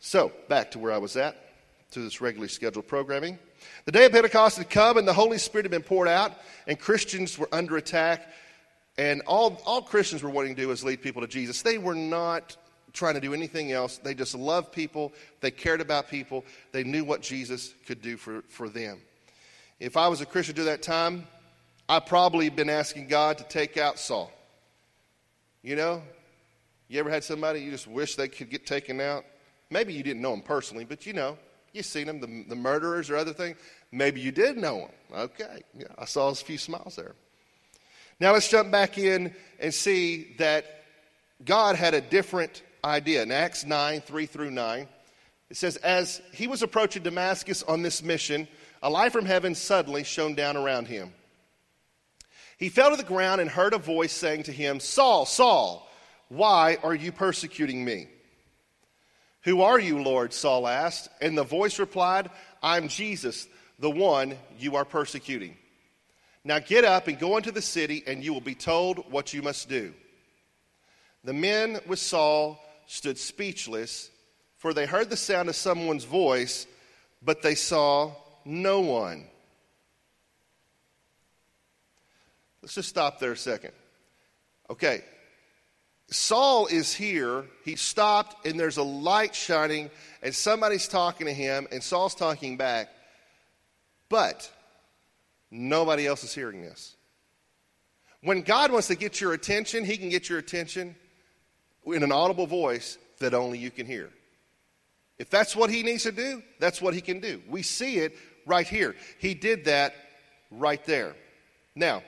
So, 0.00 0.32
back 0.48 0.70
to 0.72 0.78
where 0.78 0.92
I 0.92 0.98
was 0.98 1.16
at, 1.16 1.36
to 1.92 2.00
this 2.00 2.22
regularly 2.22 2.48
scheduled 2.48 2.88
programming. 2.88 3.38
The 3.84 3.92
day 3.92 4.06
of 4.06 4.12
Pentecost 4.12 4.56
had 4.56 4.70
come, 4.70 4.96
and 4.96 5.06
the 5.06 5.12
Holy 5.12 5.36
Spirit 5.36 5.64
had 5.64 5.70
been 5.70 5.82
poured 5.82 6.08
out, 6.08 6.32
and 6.66 6.78
Christians 6.78 7.38
were 7.38 7.48
under 7.52 7.76
attack. 7.76 8.26
And 8.96 9.20
all, 9.26 9.60
all 9.66 9.82
Christians 9.82 10.22
were 10.22 10.30
wanting 10.30 10.54
to 10.54 10.62
do 10.62 10.68
was 10.68 10.82
lead 10.82 11.02
people 11.02 11.20
to 11.20 11.28
Jesus. 11.28 11.60
They 11.60 11.76
were 11.76 11.94
not 11.94 12.56
trying 12.92 13.14
to 13.14 13.20
do 13.20 13.34
anything 13.34 13.72
else. 13.72 13.98
They 13.98 14.14
just 14.14 14.34
loved 14.34 14.72
people, 14.72 15.12
they 15.42 15.50
cared 15.50 15.80
about 15.80 16.08
people, 16.08 16.44
they 16.72 16.82
knew 16.82 17.04
what 17.04 17.20
Jesus 17.20 17.74
could 17.86 18.00
do 18.00 18.16
for, 18.16 18.42
for 18.48 18.68
them. 18.68 19.00
If 19.78 19.96
I 19.96 20.08
was 20.08 20.20
a 20.20 20.26
Christian 20.26 20.56
during 20.56 20.70
that 20.70 20.82
time, 20.82 21.26
I'd 21.88 22.06
probably 22.06 22.48
been 22.48 22.70
asking 22.70 23.08
God 23.08 23.38
to 23.38 23.44
take 23.44 23.76
out 23.76 23.98
Saul. 23.98 24.32
You 25.62 25.76
know, 25.76 26.02
you 26.88 26.98
ever 27.00 27.10
had 27.10 27.22
somebody 27.22 27.60
you 27.60 27.70
just 27.70 27.86
wish 27.86 28.16
they 28.16 28.28
could 28.28 28.50
get 28.50 28.66
taken 28.66 29.00
out? 29.00 29.24
Maybe 29.70 29.94
you 29.94 30.02
didn't 30.02 30.22
know 30.22 30.34
him 30.34 30.42
personally, 30.42 30.84
but 30.84 31.06
you 31.06 31.12
know, 31.12 31.38
you've 31.72 31.86
seen 31.86 32.08
him, 32.08 32.20
the, 32.20 32.44
the 32.48 32.56
murderers 32.56 33.08
or 33.08 33.16
other 33.16 33.32
things. 33.32 33.56
Maybe 33.92 34.20
you 34.20 34.32
did 34.32 34.56
know 34.56 34.80
him. 34.80 34.90
Okay, 35.14 35.62
yeah, 35.78 35.86
I 35.98 36.04
saw 36.04 36.28
a 36.28 36.34
few 36.34 36.58
smiles 36.58 36.96
there. 36.96 37.14
Now 38.18 38.32
let's 38.32 38.48
jump 38.48 38.70
back 38.70 38.98
in 38.98 39.34
and 39.58 39.72
see 39.72 40.34
that 40.38 40.84
God 41.44 41.76
had 41.76 41.94
a 41.94 42.00
different 42.00 42.62
idea. 42.84 43.22
In 43.22 43.32
Acts 43.32 43.64
9 43.64 44.00
3 44.00 44.26
through 44.26 44.50
9, 44.50 44.88
it 45.48 45.56
says, 45.56 45.76
As 45.76 46.20
he 46.32 46.46
was 46.46 46.62
approaching 46.62 47.02
Damascus 47.02 47.62
on 47.62 47.82
this 47.82 48.02
mission, 48.02 48.46
a 48.82 48.90
light 48.90 49.12
from 49.12 49.24
heaven 49.24 49.54
suddenly 49.54 50.04
shone 50.04 50.34
down 50.34 50.56
around 50.56 50.86
him. 50.86 51.12
He 52.58 52.68
fell 52.68 52.90
to 52.90 52.96
the 52.96 53.02
ground 53.02 53.40
and 53.40 53.48
heard 53.48 53.72
a 53.72 53.78
voice 53.78 54.12
saying 54.12 54.44
to 54.44 54.52
him, 54.52 54.80
Saul, 54.80 55.24
Saul, 55.24 55.88
why 56.28 56.76
are 56.82 56.94
you 56.94 57.10
persecuting 57.10 57.84
me? 57.84 58.08
Who 59.42 59.62
are 59.62 59.78
you, 59.78 60.02
Lord? 60.02 60.32
Saul 60.32 60.66
asked. 60.66 61.08
And 61.20 61.36
the 61.36 61.44
voice 61.44 61.78
replied, 61.78 62.30
I'm 62.62 62.88
Jesus, 62.88 63.48
the 63.78 63.90
one 63.90 64.36
you 64.58 64.76
are 64.76 64.84
persecuting. 64.84 65.56
Now 66.44 66.58
get 66.58 66.84
up 66.84 67.08
and 67.08 67.18
go 67.18 67.36
into 67.36 67.52
the 67.52 67.62
city, 67.62 68.02
and 68.06 68.24
you 68.24 68.32
will 68.32 68.40
be 68.40 68.54
told 68.54 69.10
what 69.10 69.32
you 69.32 69.42
must 69.42 69.68
do. 69.68 69.92
The 71.24 71.32
men 71.34 71.80
with 71.86 71.98
Saul 71.98 72.58
stood 72.86 73.18
speechless, 73.18 74.10
for 74.56 74.72
they 74.72 74.86
heard 74.86 75.10
the 75.10 75.16
sound 75.16 75.48
of 75.48 75.56
someone's 75.56 76.04
voice, 76.04 76.66
but 77.22 77.42
they 77.42 77.54
saw 77.54 78.12
no 78.44 78.80
one. 78.80 79.26
Let's 82.62 82.74
just 82.74 82.88
stop 82.88 83.20
there 83.20 83.32
a 83.32 83.36
second. 83.36 83.72
Okay, 84.68 85.02
Saul 86.10 86.66
is 86.66 86.92
here. 86.92 87.44
He 87.64 87.76
stopped, 87.76 88.46
and 88.46 88.58
there's 88.58 88.78
a 88.78 88.82
light 88.82 89.34
shining, 89.34 89.90
and 90.22 90.34
somebody's 90.34 90.88
talking 90.88 91.26
to 91.26 91.32
him, 91.32 91.68
and 91.70 91.82
Saul's 91.82 92.14
talking 92.14 92.56
back. 92.56 92.88
But 94.08 94.50
nobody 95.50 96.06
else 96.06 96.24
is 96.24 96.34
hearing 96.34 96.62
this. 96.62 96.96
When 98.22 98.42
God 98.42 98.72
wants 98.72 98.88
to 98.88 98.96
get 98.96 99.20
your 99.20 99.32
attention, 99.32 99.84
He 99.84 99.96
can 99.96 100.10
get 100.10 100.28
your 100.28 100.38
attention 100.38 100.94
in 101.86 102.02
an 102.02 102.12
audible 102.12 102.46
voice 102.46 102.98
that 103.20 103.32
only 103.32 103.58
you 103.58 103.70
can 103.70 103.86
hear. 103.86 104.10
If 105.18 105.30
that's 105.30 105.56
what 105.56 105.70
He 105.70 105.82
needs 105.82 106.02
to 106.02 106.12
do, 106.12 106.42
that's 106.58 106.82
what 106.82 106.92
He 106.92 107.00
can 107.00 107.20
do. 107.20 107.40
We 107.48 107.62
see 107.62 107.98
it 107.98 108.16
right 108.46 108.66
here. 108.66 108.94
He 109.18 109.34
did 109.34 109.66
that 109.66 109.94
right 110.50 110.84
there. 110.84 111.14
Now, 111.74 112.02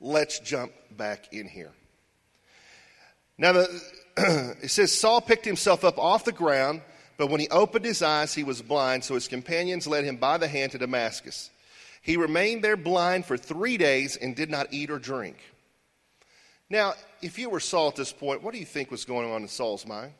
let's 0.00 0.38
jump 0.38 0.72
back 0.96 1.32
in 1.34 1.48
here. 1.48 1.72
Now, 3.40 3.52
the, 3.52 3.82
it 4.62 4.70
says 4.70 4.92
Saul 4.92 5.22
picked 5.22 5.46
himself 5.46 5.82
up 5.82 5.98
off 5.98 6.26
the 6.26 6.30
ground, 6.32 6.82
but 7.16 7.30
when 7.30 7.40
he 7.40 7.48
opened 7.48 7.86
his 7.86 8.02
eyes, 8.02 8.34
he 8.34 8.44
was 8.44 8.60
blind, 8.60 9.02
so 9.02 9.14
his 9.14 9.28
companions 9.28 9.86
led 9.86 10.04
him 10.04 10.16
by 10.16 10.36
the 10.36 10.46
hand 10.46 10.72
to 10.72 10.78
Damascus. 10.78 11.50
He 12.02 12.18
remained 12.18 12.62
there 12.62 12.76
blind 12.76 13.24
for 13.24 13.38
three 13.38 13.78
days 13.78 14.16
and 14.16 14.36
did 14.36 14.50
not 14.50 14.68
eat 14.72 14.90
or 14.90 14.98
drink. 14.98 15.38
Now, 16.68 16.92
if 17.22 17.38
you 17.38 17.48
were 17.48 17.60
Saul 17.60 17.88
at 17.88 17.96
this 17.96 18.12
point, 18.12 18.42
what 18.42 18.52
do 18.52 18.60
you 18.60 18.66
think 18.66 18.90
was 18.90 19.06
going 19.06 19.30
on 19.30 19.40
in 19.42 19.48
Saul's 19.48 19.86
mind? 19.86 20.12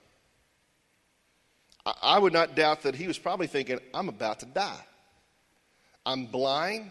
I 2.03 2.19
would 2.19 2.33
not 2.33 2.55
doubt 2.55 2.83
that 2.83 2.95
he 2.95 3.07
was 3.07 3.19
probably 3.19 3.47
thinking, 3.47 3.81
I'm 3.93 4.09
about 4.09 4.41
to 4.41 4.47
die. 4.47 4.85
I'm 6.07 6.25
blind. 6.25 6.91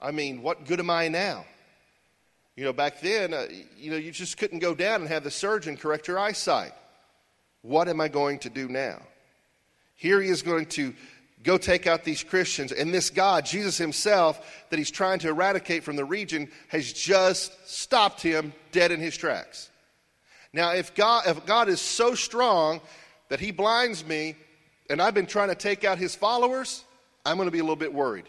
I 0.00 0.12
mean, 0.12 0.40
what 0.42 0.64
good 0.64 0.80
am 0.80 0.90
I 0.90 1.08
now? 1.08 1.44
You 2.56 2.64
know, 2.64 2.72
back 2.72 3.00
then, 3.00 3.34
uh, 3.34 3.46
you 3.76 3.90
know, 3.90 3.98
you 3.98 4.10
just 4.10 4.38
couldn't 4.38 4.60
go 4.60 4.74
down 4.74 5.02
and 5.02 5.10
have 5.10 5.24
the 5.24 5.30
surgeon 5.30 5.76
correct 5.76 6.08
your 6.08 6.18
eyesight. 6.18 6.72
What 7.60 7.86
am 7.88 8.00
I 8.00 8.08
going 8.08 8.38
to 8.40 8.50
do 8.50 8.66
now? 8.68 9.02
Here 9.94 10.20
he 10.22 10.30
is 10.30 10.42
going 10.42 10.66
to 10.66 10.94
go 11.42 11.58
take 11.58 11.86
out 11.86 12.02
these 12.02 12.24
Christians, 12.24 12.72
and 12.72 12.92
this 12.92 13.10
God, 13.10 13.44
Jesus 13.44 13.76
himself, 13.76 14.64
that 14.70 14.78
he's 14.78 14.90
trying 14.90 15.18
to 15.20 15.28
eradicate 15.28 15.84
from 15.84 15.96
the 15.96 16.04
region, 16.04 16.50
has 16.68 16.92
just 16.92 17.52
stopped 17.68 18.22
him 18.22 18.52
dead 18.72 18.90
in 18.90 19.00
his 19.00 19.16
tracks. 19.16 19.70
Now, 20.52 20.72
if 20.72 20.94
God, 20.94 21.26
if 21.26 21.44
God 21.44 21.68
is 21.68 21.80
so 21.80 22.14
strong 22.14 22.80
that 23.28 23.38
he 23.38 23.52
blinds 23.52 24.04
me, 24.04 24.34
and 24.88 25.02
I've 25.02 25.14
been 25.14 25.26
trying 25.26 25.48
to 25.48 25.54
take 25.54 25.84
out 25.84 25.98
his 25.98 26.14
followers, 26.14 26.84
I'm 27.24 27.36
going 27.36 27.48
to 27.48 27.52
be 27.52 27.58
a 27.58 27.62
little 27.62 27.76
bit 27.76 27.92
worried. 27.92 28.28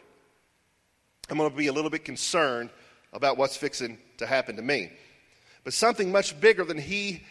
I'm 1.29 1.37
going 1.37 1.49
to 1.49 1.55
be 1.55 1.67
a 1.67 1.73
little 1.73 1.91
bit 1.91 2.03
concerned 2.03 2.69
about 3.13 3.37
what's 3.37 3.55
fixing 3.55 3.97
to 4.17 4.25
happen 4.25 4.55
to 4.55 4.61
me. 4.61 4.91
But 5.63 5.73
something 5.73 6.11
much 6.11 6.39
bigger 6.39 6.63
than 6.63 6.77
he, 6.77 7.23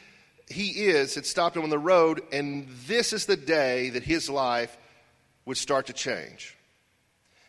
he 0.49 0.87
is 0.87 1.15
had 1.15 1.27
stopped 1.27 1.57
him 1.57 1.63
on 1.63 1.71
the 1.71 1.79
road, 1.79 2.21
and 2.33 2.69
this 2.87 3.13
is 3.13 3.27
the 3.27 3.37
day 3.37 3.91
that 3.91 4.03
his 4.03 4.29
life 4.29 4.77
would 5.45 5.57
start 5.57 5.87
to 5.87 5.93
change. 5.93 6.57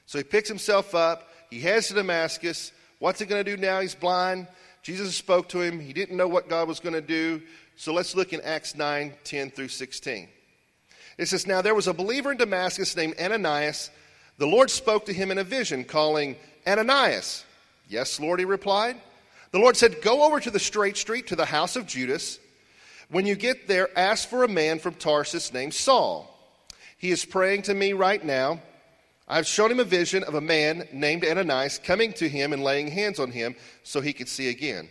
So 0.05 0.17
he 0.17 0.23
picks 0.23 0.47
himself 0.47 0.95
up, 0.95 1.29
he 1.49 1.59
heads 1.59 1.87
to 1.87 1.93
Damascus. 1.93 2.71
What's 2.99 3.19
he 3.19 3.25
going 3.25 3.43
to 3.43 3.55
do 3.55 3.61
now? 3.61 3.79
He's 3.79 3.95
blind. 3.95 4.47
Jesus 4.81 5.15
spoke 5.15 5.49
to 5.49 5.61
him. 5.61 5.79
He 5.79 5.93
didn't 5.93 6.17
know 6.17 6.27
what 6.27 6.49
God 6.49 6.67
was 6.67 6.79
going 6.79 6.93
to 6.93 7.01
do. 7.01 7.41
So 7.75 7.93
let's 7.93 8.15
look 8.15 8.33
in 8.33 8.41
Acts 8.41 8.75
9 8.75 9.13
10 9.23 9.51
through 9.51 9.67
16. 9.67 10.29
It 11.17 11.27
says, 11.27 11.45
Now 11.45 11.61
there 11.61 11.75
was 11.75 11.87
a 11.87 11.93
believer 11.93 12.31
in 12.31 12.37
Damascus 12.37 12.95
named 12.95 13.15
Ananias. 13.19 13.89
The 14.37 14.47
Lord 14.47 14.69
spoke 14.69 15.05
to 15.07 15.13
him 15.13 15.31
in 15.31 15.37
a 15.37 15.43
vision, 15.43 15.83
calling, 15.83 16.35
Ananias. 16.65 17.43
Yes, 17.89 18.19
Lord, 18.19 18.39
he 18.39 18.45
replied. 18.45 18.97
The 19.57 19.63
Lord 19.63 19.75
said, 19.75 20.03
Go 20.03 20.23
over 20.23 20.39
to 20.39 20.51
the 20.51 20.59
straight 20.59 20.97
street 20.97 21.25
to 21.27 21.35
the 21.35 21.43
house 21.43 21.75
of 21.75 21.87
Judas. 21.87 22.37
When 23.09 23.25
you 23.25 23.33
get 23.33 23.67
there, 23.67 23.89
ask 23.97 24.29
for 24.29 24.43
a 24.43 24.47
man 24.47 24.77
from 24.77 24.93
Tarsus 24.93 25.51
named 25.51 25.73
Saul. 25.73 26.31
He 26.99 27.09
is 27.09 27.25
praying 27.25 27.63
to 27.63 27.73
me 27.73 27.93
right 27.93 28.23
now. 28.23 28.61
I've 29.27 29.47
shown 29.47 29.71
him 29.71 29.79
a 29.79 29.83
vision 29.83 30.21
of 30.21 30.35
a 30.35 30.41
man 30.41 30.87
named 30.93 31.25
Ananias 31.25 31.79
coming 31.79 32.13
to 32.13 32.29
him 32.29 32.53
and 32.53 32.63
laying 32.63 32.87
hands 32.87 33.19
on 33.19 33.31
him 33.31 33.55
so 33.81 33.99
he 33.99 34.13
could 34.13 34.29
see 34.29 34.49
again. 34.49 34.89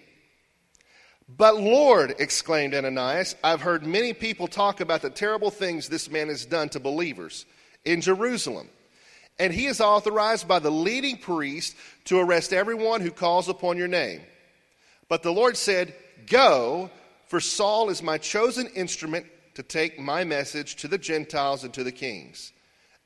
But 1.28 1.60
Lord, 1.60 2.16
exclaimed 2.18 2.74
Ananias, 2.74 3.36
I've 3.44 3.60
heard 3.60 3.86
many 3.86 4.14
people 4.14 4.48
talk 4.48 4.80
about 4.80 5.00
the 5.00 5.10
terrible 5.10 5.52
things 5.52 5.88
this 5.88 6.10
man 6.10 6.26
has 6.26 6.44
done 6.44 6.70
to 6.70 6.80
believers 6.80 7.46
in 7.84 8.00
Jerusalem. 8.00 8.68
And 9.38 9.54
he 9.54 9.66
is 9.66 9.80
authorized 9.80 10.48
by 10.48 10.58
the 10.58 10.72
leading 10.72 11.18
priest 11.18 11.76
to 12.06 12.18
arrest 12.18 12.52
everyone 12.52 13.00
who 13.00 13.12
calls 13.12 13.48
upon 13.48 13.78
your 13.78 13.86
name. 13.86 14.22
But 15.08 15.22
the 15.22 15.32
Lord 15.32 15.56
said, 15.56 15.94
Go, 16.26 16.90
for 17.26 17.40
Saul 17.40 17.90
is 17.90 18.02
my 18.02 18.18
chosen 18.18 18.66
instrument 18.68 19.26
to 19.54 19.62
take 19.62 19.98
my 19.98 20.24
message 20.24 20.76
to 20.76 20.88
the 20.88 20.98
Gentiles 20.98 21.64
and 21.64 21.72
to 21.74 21.84
the 21.84 21.92
kings, 21.92 22.52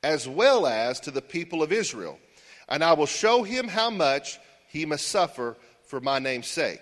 as 0.02 0.28
well 0.28 0.66
as 0.66 1.00
to 1.00 1.10
the 1.10 1.22
people 1.22 1.62
of 1.62 1.72
Israel. 1.72 2.18
And 2.68 2.82
I 2.82 2.92
will 2.94 3.06
show 3.06 3.42
him 3.42 3.68
how 3.68 3.90
much 3.90 4.38
he 4.68 4.86
must 4.86 5.08
suffer 5.08 5.56
for 5.86 6.00
my 6.00 6.18
name's 6.18 6.46
sake. 6.46 6.80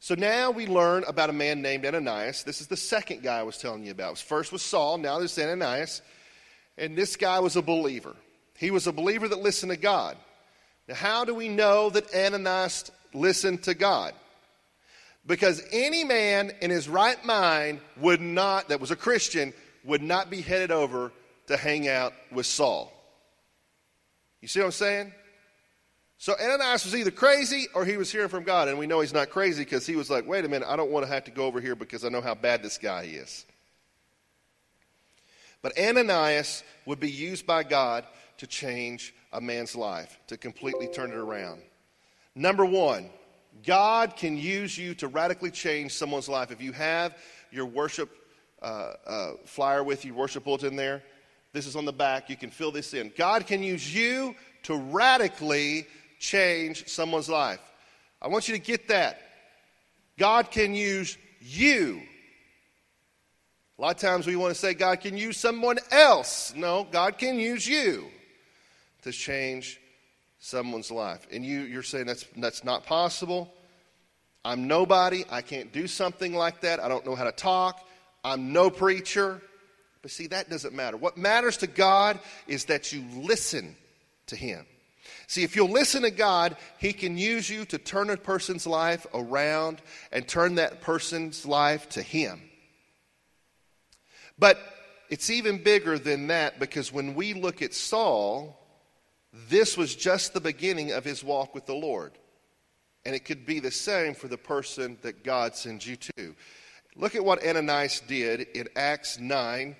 So 0.00 0.14
now 0.14 0.52
we 0.52 0.66
learn 0.66 1.04
about 1.08 1.30
a 1.30 1.32
man 1.32 1.60
named 1.60 1.84
Ananias. 1.84 2.44
This 2.44 2.60
is 2.60 2.68
the 2.68 2.76
second 2.76 3.22
guy 3.22 3.40
I 3.40 3.42
was 3.42 3.58
telling 3.58 3.84
you 3.84 3.90
about. 3.90 4.18
First 4.18 4.52
was 4.52 4.62
Saul, 4.62 4.98
now 4.98 5.18
there's 5.18 5.38
Ananias. 5.38 6.02
And 6.76 6.96
this 6.96 7.16
guy 7.16 7.40
was 7.40 7.56
a 7.56 7.62
believer. 7.62 8.14
He 8.56 8.70
was 8.70 8.86
a 8.86 8.92
believer 8.92 9.26
that 9.26 9.40
listened 9.40 9.72
to 9.72 9.76
God. 9.76 10.16
Now, 10.86 10.94
how 10.94 11.24
do 11.24 11.34
we 11.34 11.48
know 11.48 11.90
that 11.90 12.14
Ananias 12.14 12.90
listened 13.12 13.64
to 13.64 13.74
God? 13.74 14.14
Because 15.26 15.62
any 15.72 16.04
man 16.04 16.52
in 16.60 16.70
his 16.70 16.88
right 16.88 17.22
mind 17.24 17.80
would 18.00 18.20
not, 18.20 18.70
that 18.70 18.80
was 18.80 18.90
a 18.90 18.96
Christian, 18.96 19.52
would 19.84 20.02
not 20.02 20.30
be 20.30 20.40
headed 20.40 20.70
over 20.70 21.12
to 21.48 21.56
hang 21.56 21.88
out 21.88 22.14
with 22.32 22.46
Saul. 22.46 22.92
You 24.40 24.48
see 24.48 24.60
what 24.60 24.66
I'm 24.66 24.72
saying? 24.72 25.12
So 26.18 26.34
Ananias 26.40 26.84
was 26.84 26.96
either 26.96 27.10
crazy 27.10 27.66
or 27.74 27.84
he 27.84 27.96
was 27.96 28.10
hearing 28.10 28.28
from 28.28 28.42
God. 28.42 28.68
And 28.68 28.78
we 28.78 28.86
know 28.86 29.00
he's 29.00 29.14
not 29.14 29.30
crazy 29.30 29.64
because 29.64 29.86
he 29.86 29.96
was 29.96 30.10
like, 30.10 30.26
wait 30.26 30.44
a 30.44 30.48
minute, 30.48 30.66
I 30.68 30.76
don't 30.76 30.90
want 30.90 31.06
to 31.06 31.12
have 31.12 31.24
to 31.24 31.30
go 31.30 31.46
over 31.46 31.60
here 31.60 31.76
because 31.76 32.04
I 32.04 32.08
know 32.08 32.20
how 32.20 32.34
bad 32.34 32.62
this 32.62 32.78
guy 32.78 33.02
is. 33.02 33.44
But 35.62 35.78
Ananias 35.78 36.62
would 36.86 37.00
be 37.00 37.10
used 37.10 37.46
by 37.46 37.62
God 37.62 38.04
to 38.38 38.46
change 38.46 39.14
a 39.32 39.40
man's 39.40 39.76
life, 39.76 40.18
to 40.28 40.36
completely 40.36 40.88
turn 40.88 41.10
it 41.10 41.16
around. 41.16 41.60
Number 42.38 42.64
one, 42.64 43.10
God 43.66 44.14
can 44.14 44.38
use 44.38 44.78
you 44.78 44.94
to 44.94 45.08
radically 45.08 45.50
change 45.50 45.92
someone's 45.92 46.28
life. 46.28 46.52
If 46.52 46.62
you 46.62 46.70
have 46.70 47.18
your 47.50 47.66
worship 47.66 48.10
uh, 48.62 48.92
uh, 49.04 49.32
flyer 49.44 49.82
with 49.82 50.04
you, 50.04 50.14
worship 50.14 50.44
bulletin 50.44 50.76
there, 50.76 51.02
this 51.52 51.66
is 51.66 51.74
on 51.74 51.84
the 51.84 51.92
back. 51.92 52.30
You 52.30 52.36
can 52.36 52.50
fill 52.50 52.70
this 52.70 52.94
in. 52.94 53.12
God 53.16 53.48
can 53.48 53.64
use 53.64 53.92
you 53.92 54.36
to 54.62 54.76
radically 54.76 55.88
change 56.20 56.86
someone's 56.86 57.28
life. 57.28 57.60
I 58.22 58.28
want 58.28 58.46
you 58.46 58.54
to 58.54 58.60
get 58.60 58.86
that. 58.86 59.20
God 60.16 60.52
can 60.52 60.76
use 60.76 61.18
you. 61.40 62.00
A 63.80 63.82
lot 63.82 63.96
of 63.96 64.00
times 64.00 64.28
we 64.28 64.36
want 64.36 64.54
to 64.54 64.60
say 64.60 64.74
God 64.74 65.00
can 65.00 65.16
use 65.16 65.38
someone 65.38 65.78
else. 65.90 66.54
No, 66.54 66.86
God 66.88 67.18
can 67.18 67.40
use 67.40 67.66
you 67.66 68.06
to 69.02 69.10
change 69.10 69.80
someone's 70.38 70.90
life. 70.90 71.26
And 71.32 71.44
you, 71.44 71.60
you're 71.60 71.82
saying 71.82 72.06
that's, 72.06 72.24
that's 72.36 72.64
not 72.64 72.86
possible. 72.86 73.52
I'm 74.44 74.66
nobody. 74.68 75.24
I 75.30 75.42
can't 75.42 75.72
do 75.72 75.86
something 75.86 76.34
like 76.34 76.62
that. 76.62 76.80
I 76.80 76.88
don't 76.88 77.04
know 77.04 77.14
how 77.14 77.24
to 77.24 77.32
talk. 77.32 77.86
I'm 78.24 78.52
no 78.52 78.70
preacher. 78.70 79.42
But 80.02 80.10
see, 80.10 80.28
that 80.28 80.48
doesn't 80.48 80.74
matter. 80.74 80.96
What 80.96 81.16
matters 81.16 81.58
to 81.58 81.66
God 81.66 82.20
is 82.46 82.66
that 82.66 82.92
you 82.92 83.04
listen 83.16 83.76
to 84.26 84.36
Him. 84.36 84.64
See, 85.26 85.42
if 85.42 85.56
you'll 85.56 85.70
listen 85.70 86.02
to 86.02 86.10
God, 86.10 86.56
He 86.78 86.92
can 86.92 87.18
use 87.18 87.50
you 87.50 87.64
to 87.66 87.78
turn 87.78 88.10
a 88.10 88.16
person's 88.16 88.66
life 88.66 89.06
around 89.12 89.82
and 90.12 90.26
turn 90.26 90.54
that 90.54 90.80
person's 90.80 91.44
life 91.44 91.88
to 91.90 92.02
Him. 92.02 92.40
But 94.38 94.58
it's 95.10 95.30
even 95.30 95.62
bigger 95.62 95.98
than 95.98 96.28
that 96.28 96.60
because 96.60 96.92
when 96.92 97.14
we 97.14 97.34
look 97.34 97.60
at 97.60 97.74
Saul, 97.74 98.58
this 99.32 99.76
was 99.76 99.94
just 99.94 100.32
the 100.32 100.40
beginning 100.40 100.92
of 100.92 101.04
his 101.04 101.22
walk 101.22 101.54
with 101.54 101.66
the 101.66 101.74
Lord. 101.74 102.12
And 103.04 103.14
it 103.14 103.24
could 103.24 103.46
be 103.46 103.60
the 103.60 103.70
same 103.70 104.14
for 104.14 104.28
the 104.28 104.38
person 104.38 104.98
that 105.02 105.24
God 105.24 105.54
sends 105.54 105.86
you 105.86 105.96
to. 105.96 106.34
Look 106.96 107.14
at 107.14 107.24
what 107.24 107.46
Ananias 107.46 108.00
did 108.00 108.40
in 108.54 108.68
Acts 108.76 109.18
9 109.18 109.76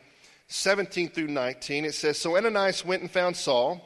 17 0.50 1.11
through 1.11 1.26
19. 1.26 1.85
It 1.85 1.95
says 1.95 2.19
So 2.19 2.37
Ananias 2.37 2.85
went 2.85 3.02
and 3.02 3.11
found 3.11 3.37
Saul. 3.37 3.83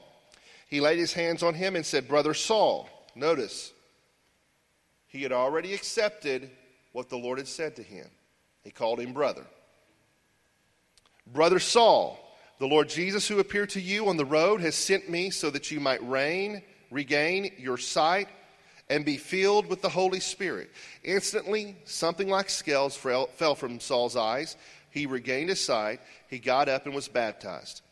He 0.69 0.81
laid 0.81 0.99
his 0.99 1.13
hands 1.13 1.43
on 1.43 1.55
him 1.55 1.77
and 1.77 1.85
said, 1.85 2.09
Brother 2.09 2.35
Saul, 2.35 2.89
notice, 3.15 3.73
he 5.09 5.23
had 5.23 5.33
already 5.33 5.75
accepted 5.75 6.51
what 6.93 7.11
the 7.11 7.19
Lord 7.19 7.39
had 7.39 7.49
said 7.49 7.77
to 7.77 7.83
him. 7.83 8.07
He 8.63 8.71
called 8.71 9.01
him 9.01 9.13
brother. 9.13 9.45
Brother 11.27 11.59
Saul, 11.59 12.19
the 12.63 12.69
Lord 12.69 12.89
Jesus, 12.89 13.27
who 13.27 13.41
appeared 13.41 13.71
to 13.71 13.81
you 13.81 14.09
on 14.09 14.17
the 14.17 14.25
road, 14.25 14.61
has 14.61 14.77
sent 14.77 15.11
me 15.11 15.31
so 15.31 15.51
that 15.51 15.73
you 15.73 15.81
might 15.81 16.01
reign, 16.09 16.63
regain 16.93 17.51
your 17.59 17.77
sight, 17.77 18.29
and 18.89 19.05
be 19.05 19.17
filled 19.17 19.67
with 19.67 19.83
the 19.83 19.89
Holy 19.89 20.21
Spirit. 20.21 20.71
Instantly, 21.03 21.77
something 21.87 22.29
like 22.29 22.49
scales 22.49 22.95
fell 22.97 23.57
from 23.57 23.81
Saul's 23.81 24.15
eyes. 24.15 24.57
He 24.91 25.07
regained 25.07 25.49
his 25.49 25.61
sight. 25.61 26.03
He 26.31 26.39
got 26.39 26.69
up 26.69 26.87
and 26.87 26.95
was 26.95 27.09
baptized. 27.09 27.83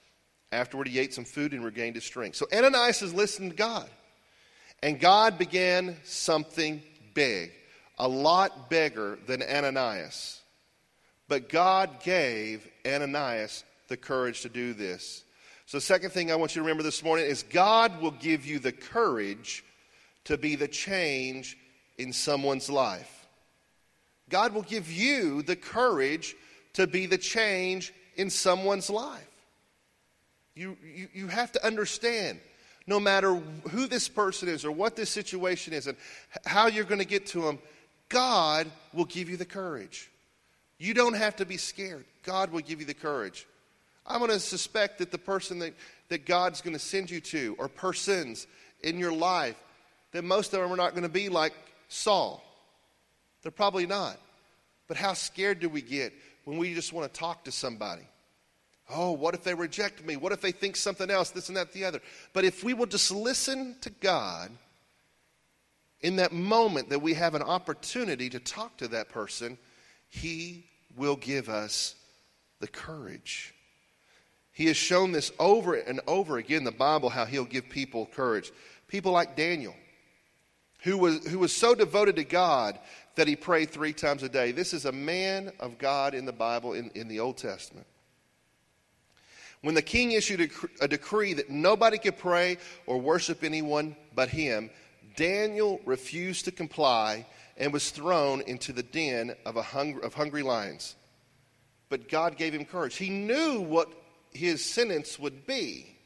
Afterward, 0.52 0.86
he 0.86 1.00
ate 1.00 1.14
some 1.14 1.24
food 1.24 1.52
and 1.52 1.64
regained 1.64 1.96
his 1.96 2.04
strength. 2.04 2.36
So 2.36 2.46
Ananias 2.54 3.02
is 3.02 3.12
listening 3.12 3.50
to 3.50 3.56
God. 3.56 3.90
And 4.84 5.00
God 5.00 5.36
began 5.36 5.96
something 6.04 6.80
big, 7.12 7.50
a 7.98 8.06
lot 8.06 8.70
bigger 8.70 9.18
than 9.26 9.42
Ananias. 9.42 10.40
But 11.26 11.48
God 11.48 12.04
gave 12.04 12.64
Ananias 12.86 13.64
the 13.90 13.98
courage 13.98 14.40
to 14.40 14.48
do 14.48 14.72
this. 14.72 15.24
So, 15.66 15.76
the 15.76 15.82
second 15.82 16.10
thing 16.10 16.32
I 16.32 16.36
want 16.36 16.56
you 16.56 16.62
to 16.62 16.66
remember 16.66 16.82
this 16.82 17.04
morning 17.04 17.26
is 17.26 17.42
God 17.42 18.00
will 18.00 18.12
give 18.12 18.46
you 18.46 18.58
the 18.58 18.72
courage 18.72 19.62
to 20.24 20.38
be 20.38 20.56
the 20.56 20.68
change 20.68 21.58
in 21.98 22.12
someone's 22.12 22.70
life. 22.70 23.26
God 24.30 24.54
will 24.54 24.62
give 24.62 24.90
you 24.90 25.42
the 25.42 25.56
courage 25.56 26.34
to 26.74 26.86
be 26.86 27.06
the 27.06 27.18
change 27.18 27.92
in 28.16 28.30
someone's 28.30 28.88
life. 28.88 29.26
You, 30.54 30.76
you, 30.82 31.08
you 31.12 31.28
have 31.28 31.52
to 31.52 31.66
understand 31.66 32.40
no 32.86 32.98
matter 32.98 33.34
who 33.70 33.86
this 33.86 34.08
person 34.08 34.48
is 34.48 34.64
or 34.64 34.72
what 34.72 34.96
this 34.96 35.10
situation 35.10 35.72
is 35.72 35.86
and 35.86 35.96
how 36.44 36.66
you're 36.66 36.84
going 36.84 37.00
to 37.00 37.06
get 37.06 37.26
to 37.26 37.42
them, 37.42 37.58
God 38.08 38.70
will 38.92 39.04
give 39.04 39.28
you 39.28 39.36
the 39.36 39.44
courage. 39.44 40.10
You 40.78 40.94
don't 40.94 41.14
have 41.14 41.36
to 41.36 41.46
be 41.46 41.56
scared. 41.56 42.04
God 42.22 42.50
will 42.50 42.60
give 42.60 42.80
you 42.80 42.86
the 42.86 42.94
courage. 42.94 43.46
I'm 44.10 44.18
going 44.18 44.30
to 44.30 44.40
suspect 44.40 44.98
that 44.98 45.10
the 45.10 45.18
person 45.18 45.60
that, 45.60 45.74
that 46.08 46.26
God's 46.26 46.60
going 46.60 46.74
to 46.74 46.80
send 46.80 47.10
you 47.10 47.20
to, 47.20 47.56
or 47.58 47.68
persons 47.68 48.46
in 48.82 48.98
your 48.98 49.12
life, 49.12 49.56
that 50.12 50.24
most 50.24 50.52
of 50.52 50.60
them 50.60 50.72
are 50.72 50.76
not 50.76 50.92
going 50.92 51.04
to 51.04 51.08
be 51.08 51.28
like 51.28 51.52
Saul. 51.88 52.42
They're 53.42 53.52
probably 53.52 53.86
not. 53.86 54.18
But 54.88 54.96
how 54.96 55.14
scared 55.14 55.60
do 55.60 55.68
we 55.68 55.82
get 55.82 56.12
when 56.44 56.58
we 56.58 56.74
just 56.74 56.92
want 56.92 57.12
to 57.12 57.18
talk 57.18 57.44
to 57.44 57.52
somebody. 57.52 58.02
Oh, 58.92 59.12
what 59.12 59.34
if 59.34 59.44
they 59.44 59.54
reject 59.54 60.04
me? 60.04 60.16
What 60.16 60.32
if 60.32 60.40
they 60.40 60.50
think 60.50 60.74
something 60.74 61.10
else, 61.10 61.30
this 61.30 61.48
and 61.48 61.56
that, 61.56 61.72
the 61.72 61.84
other? 61.84 62.00
But 62.32 62.44
if 62.44 62.64
we 62.64 62.74
will 62.74 62.86
just 62.86 63.12
listen 63.12 63.76
to 63.82 63.90
God 63.90 64.50
in 66.00 66.16
that 66.16 66.32
moment 66.32 66.88
that 66.88 67.00
we 67.00 67.14
have 67.14 67.36
an 67.36 67.42
opportunity 67.42 68.28
to 68.30 68.40
talk 68.40 68.78
to 68.78 68.88
that 68.88 69.10
person, 69.10 69.58
He 70.08 70.64
will 70.96 71.16
give 71.16 71.48
us 71.48 71.94
the 72.58 72.66
courage. 72.66 73.54
He 74.52 74.66
has 74.66 74.76
shown 74.76 75.12
this 75.12 75.32
over 75.38 75.74
and 75.74 76.00
over 76.06 76.38
again 76.38 76.58
in 76.58 76.64
the 76.64 76.72
Bible 76.72 77.08
how 77.08 77.24
He'll 77.24 77.44
give 77.44 77.68
people 77.68 78.06
courage. 78.06 78.52
People 78.88 79.12
like 79.12 79.36
Daniel, 79.36 79.74
who 80.82 80.98
was, 80.98 81.26
who 81.28 81.38
was 81.38 81.54
so 81.54 81.74
devoted 81.74 82.16
to 82.16 82.24
God 82.24 82.78
that 83.14 83.28
he 83.28 83.36
prayed 83.36 83.70
three 83.70 83.92
times 83.92 84.22
a 84.22 84.28
day. 84.28 84.52
This 84.52 84.72
is 84.72 84.84
a 84.84 84.92
man 84.92 85.52
of 85.60 85.78
God 85.78 86.14
in 86.14 86.24
the 86.24 86.32
Bible, 86.32 86.72
in, 86.72 86.90
in 86.94 87.06
the 87.06 87.20
Old 87.20 87.36
Testament. 87.36 87.86
When 89.62 89.74
the 89.74 89.82
king 89.82 90.12
issued 90.12 90.40
a, 90.40 90.84
a 90.84 90.88
decree 90.88 91.34
that 91.34 91.50
nobody 91.50 91.98
could 91.98 92.18
pray 92.18 92.56
or 92.86 92.98
worship 92.98 93.44
anyone 93.44 93.94
but 94.14 94.30
him, 94.30 94.70
Daniel 95.16 95.80
refused 95.84 96.46
to 96.46 96.50
comply 96.50 97.26
and 97.58 97.72
was 97.72 97.90
thrown 97.90 98.40
into 98.42 98.72
the 98.72 98.82
den 98.82 99.34
of, 99.44 99.56
a 99.56 99.62
hung, 99.62 100.02
of 100.02 100.14
hungry 100.14 100.42
lions. 100.42 100.96
But 101.90 102.08
God 102.08 102.36
gave 102.36 102.54
him 102.54 102.64
courage. 102.64 102.96
He 102.96 103.10
knew 103.10 103.60
what 103.60 103.99
his 104.32 104.64
sentence 104.64 105.18
would 105.18 105.46
be, 105.46 105.96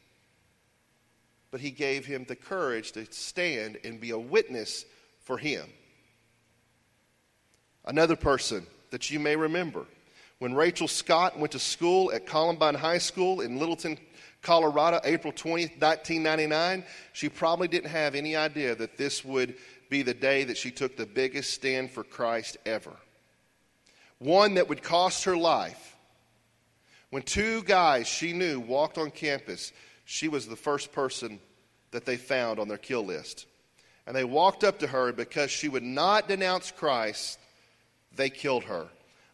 but 1.50 1.60
he 1.60 1.70
gave 1.70 2.06
him 2.06 2.24
the 2.26 2.36
courage 2.36 2.92
to 2.92 3.06
stand 3.12 3.78
and 3.84 4.00
be 4.00 4.10
a 4.10 4.18
witness 4.18 4.84
for 5.20 5.38
him. 5.38 5.64
Another 7.84 8.16
person 8.16 8.66
that 8.90 9.10
you 9.10 9.20
may 9.20 9.36
remember 9.36 9.86
when 10.38 10.54
Rachel 10.54 10.88
Scott 10.88 11.38
went 11.38 11.52
to 11.52 11.58
school 11.58 12.12
at 12.12 12.26
Columbine 12.26 12.74
High 12.74 12.98
School 12.98 13.40
in 13.40 13.58
Littleton, 13.58 13.98
Colorado, 14.42 15.00
April 15.04 15.32
20th, 15.32 15.80
1999, 15.80 16.84
she 17.12 17.28
probably 17.28 17.68
didn't 17.68 17.90
have 17.90 18.14
any 18.14 18.36
idea 18.36 18.74
that 18.74 18.98
this 18.98 19.24
would 19.24 19.54
be 19.88 20.02
the 20.02 20.12
day 20.12 20.44
that 20.44 20.56
she 20.56 20.70
took 20.70 20.96
the 20.96 21.06
biggest 21.06 21.52
stand 21.52 21.90
for 21.90 22.04
Christ 22.04 22.56
ever. 22.66 22.92
One 24.18 24.54
that 24.54 24.68
would 24.68 24.82
cost 24.82 25.24
her 25.24 25.36
life. 25.36 25.93
When 27.14 27.22
two 27.22 27.62
guys 27.62 28.08
she 28.08 28.32
knew 28.32 28.58
walked 28.58 28.98
on 28.98 29.12
campus, 29.12 29.72
she 30.04 30.26
was 30.26 30.48
the 30.48 30.56
first 30.56 30.90
person 30.90 31.38
that 31.92 32.04
they 32.04 32.16
found 32.16 32.58
on 32.58 32.66
their 32.66 32.76
kill 32.76 33.06
list. 33.06 33.46
And 34.04 34.16
they 34.16 34.24
walked 34.24 34.64
up 34.64 34.80
to 34.80 34.88
her 34.88 35.12
because 35.12 35.52
she 35.52 35.68
would 35.68 35.84
not 35.84 36.26
denounce 36.26 36.72
Christ, 36.72 37.38
they 38.16 38.30
killed 38.30 38.64
her. 38.64 38.88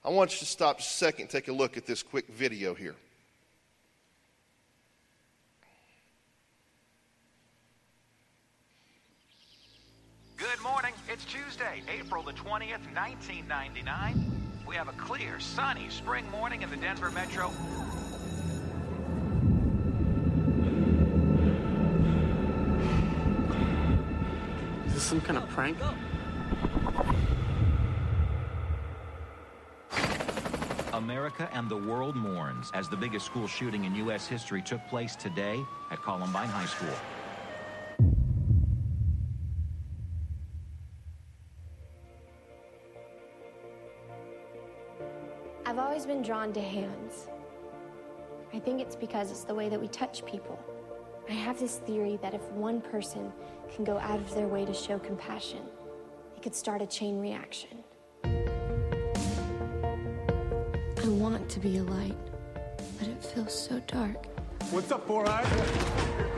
I 0.04 0.10
want 0.10 0.30
you 0.30 0.40
to 0.40 0.44
stop 0.44 0.80
a 0.80 0.82
second 0.82 1.22
and 1.22 1.30
take 1.30 1.48
a 1.48 1.54
look 1.54 1.78
at 1.78 1.86
this 1.86 2.02
quick 2.02 2.28
video 2.28 2.74
here. 2.74 2.96
Good 10.36 10.60
morning. 10.62 10.92
It's 11.08 11.24
Tuesday, 11.24 11.82
April 11.88 12.22
the 12.24 12.32
20th, 12.32 12.92
1999. 12.94 14.49
We 14.70 14.76
have 14.76 14.88
a 14.88 14.92
clear, 14.92 15.40
sunny 15.40 15.88
spring 15.90 16.30
morning 16.30 16.62
in 16.62 16.70
the 16.70 16.76
Denver 16.76 17.10
metro. 17.10 17.50
Is 24.86 24.94
this 24.94 25.02
some 25.02 25.20
kind 25.22 25.38
of 25.38 25.48
prank? 25.48 25.76
America 30.92 31.48
and 31.52 31.68
the 31.68 31.76
world 31.76 32.14
mourns 32.14 32.70
as 32.72 32.88
the 32.88 32.96
biggest 32.96 33.26
school 33.26 33.48
shooting 33.48 33.86
in 33.86 33.96
U.S. 33.96 34.28
history 34.28 34.62
took 34.62 34.86
place 34.86 35.16
today 35.16 35.64
at 35.90 36.00
Columbine 36.00 36.48
High 36.48 36.66
School. 36.66 36.94
Been 46.10 46.22
drawn 46.22 46.52
to 46.52 46.60
hands. 46.60 47.28
I 48.52 48.58
think 48.58 48.80
it's 48.80 48.96
because 48.96 49.30
it's 49.30 49.44
the 49.44 49.54
way 49.54 49.68
that 49.68 49.80
we 49.80 49.86
touch 49.86 50.26
people. 50.26 50.58
I 51.28 51.32
have 51.34 51.60
this 51.60 51.76
theory 51.76 52.18
that 52.20 52.34
if 52.34 52.42
one 52.50 52.80
person 52.80 53.32
can 53.72 53.84
go 53.84 53.96
out 53.96 54.18
of 54.18 54.34
their 54.34 54.48
way 54.48 54.64
to 54.64 54.74
show 54.74 54.98
compassion, 54.98 55.60
it 56.36 56.42
could 56.42 56.56
start 56.56 56.82
a 56.82 56.86
chain 56.86 57.20
reaction. 57.20 57.84
I 58.24 58.66
want 61.06 61.48
to 61.48 61.60
be 61.60 61.76
a 61.76 61.84
light, 61.84 62.18
but 62.98 63.06
it 63.06 63.22
feels 63.22 63.56
so 63.56 63.78
dark. 63.86 64.26
What's 64.72 64.90
up, 64.90 65.06
Four 65.06 65.28
Eyes? 65.28 65.46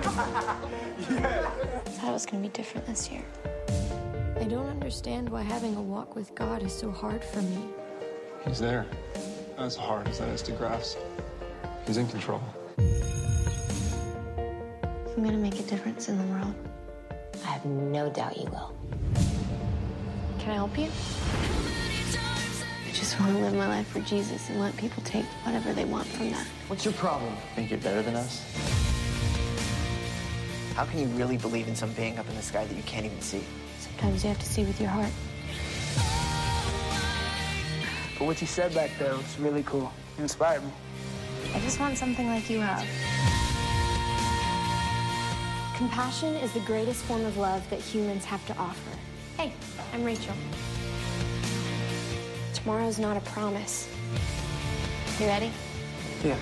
yeah. 0.05 1.09
I 1.87 1.89
thought 1.89 2.11
it 2.11 2.13
was 2.13 2.27
going 2.27 2.43
to 2.43 2.49
be 2.51 2.53
different 2.53 2.87
this 2.87 3.11
year. 3.11 3.25
I 4.39 4.45
don't 4.45 4.69
understand 4.69 5.31
why 5.31 5.41
having 5.41 5.77
a 5.77 5.83
walk 5.83 6.15
with 6.15 6.35
God 6.35 6.63
is 6.63 6.75
so 6.75 6.91
hard 6.91 7.25
for 7.25 7.41
me. 7.41 7.69
He's 8.45 8.59
there. 8.59 8.87
As 9.63 9.77
hard 9.77 10.09
as 10.09 10.19
that 10.19 10.29
is 10.31 10.43
to 10.43 10.53
grasp. 10.53 10.99
He's 11.87 11.97
in 11.97 12.09
control. 12.09 12.43
I'm 12.79 13.15
going 15.15 15.31
to 15.31 15.37
make 15.37 15.61
a 15.61 15.63
difference 15.63 16.09
in 16.09 16.19
the 16.19 16.25
world. 16.35 16.53
I 17.45 17.47
have 17.47 17.65
no 17.65 18.11
doubt 18.11 18.37
you 18.37 18.47
will. 18.47 18.75
Can 20.41 20.51
I 20.51 20.55
help 20.55 20.77
you? 20.77 20.87
I 22.87 22.93
just 22.93 23.21
want 23.21 23.37
to 23.37 23.39
live 23.39 23.55
my 23.55 23.69
life 23.69 23.87
for 23.87 24.01
Jesus 24.01 24.51
and 24.51 24.59
let 24.59 24.77
people 24.77 25.01
take 25.05 25.27
whatever 25.45 25.73
they 25.73 25.85
want 25.85 26.09
from 26.09 26.31
that. 26.33 26.45
What's 26.67 26.85
your 26.85 26.95
problem? 26.95 27.33
Think 27.55 27.71
you're 27.71 27.79
better 27.79 28.03
than 28.03 28.17
us? 28.17 28.43
How 30.75 30.87
can 30.87 30.99
you 30.99 31.07
really 31.17 31.37
believe 31.37 31.69
in 31.69 31.77
some 31.77 31.93
being 31.93 32.19
up 32.19 32.29
in 32.29 32.35
the 32.35 32.43
sky 32.43 32.65
that 32.65 32.77
you 32.77 32.83
can't 32.83 33.07
even 33.07 33.21
see? 33.21 33.45
Sometimes 33.79 34.25
you 34.25 34.29
have 34.29 34.41
to 34.41 34.47
see 34.47 34.65
with 34.65 34.81
your 34.81 34.91
heart. 34.91 35.13
But 38.23 38.27
what 38.27 38.41
you 38.41 38.47
said 38.47 38.73
back 38.73 38.93
there 39.01 39.17
was 39.17 39.37
really 39.41 39.65
cool. 39.65 39.93
You 40.17 40.23
inspired 40.23 40.63
me. 40.63 40.71
I 41.57 41.59
just 41.59 41.81
want 41.81 41.99
something 41.99 42.29
like 42.29 42.49
you 42.49 42.61
have. 42.61 42.87
Compassion 45.77 46.37
is 46.37 46.53
the 46.53 46.61
greatest 46.61 47.03
form 47.03 47.25
of 47.25 47.37
love 47.37 47.69
that 47.69 47.81
humans 47.81 48.25
have 48.25 48.47
to 48.47 48.57
offer. 48.59 48.97
Hey, 49.37 49.53
I'm 49.93 50.05
Rachel. 50.05 50.37
Tomorrow's 52.55 53.01
not 53.01 53.17
a 53.17 53.21
promise. 53.23 53.89
You 55.19 55.27
ready? 55.27 55.51
Yeah. 56.23 56.39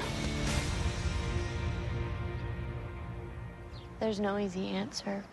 There's 4.00 4.20
no 4.20 4.36
easy 4.36 4.68
answer. 4.68 5.24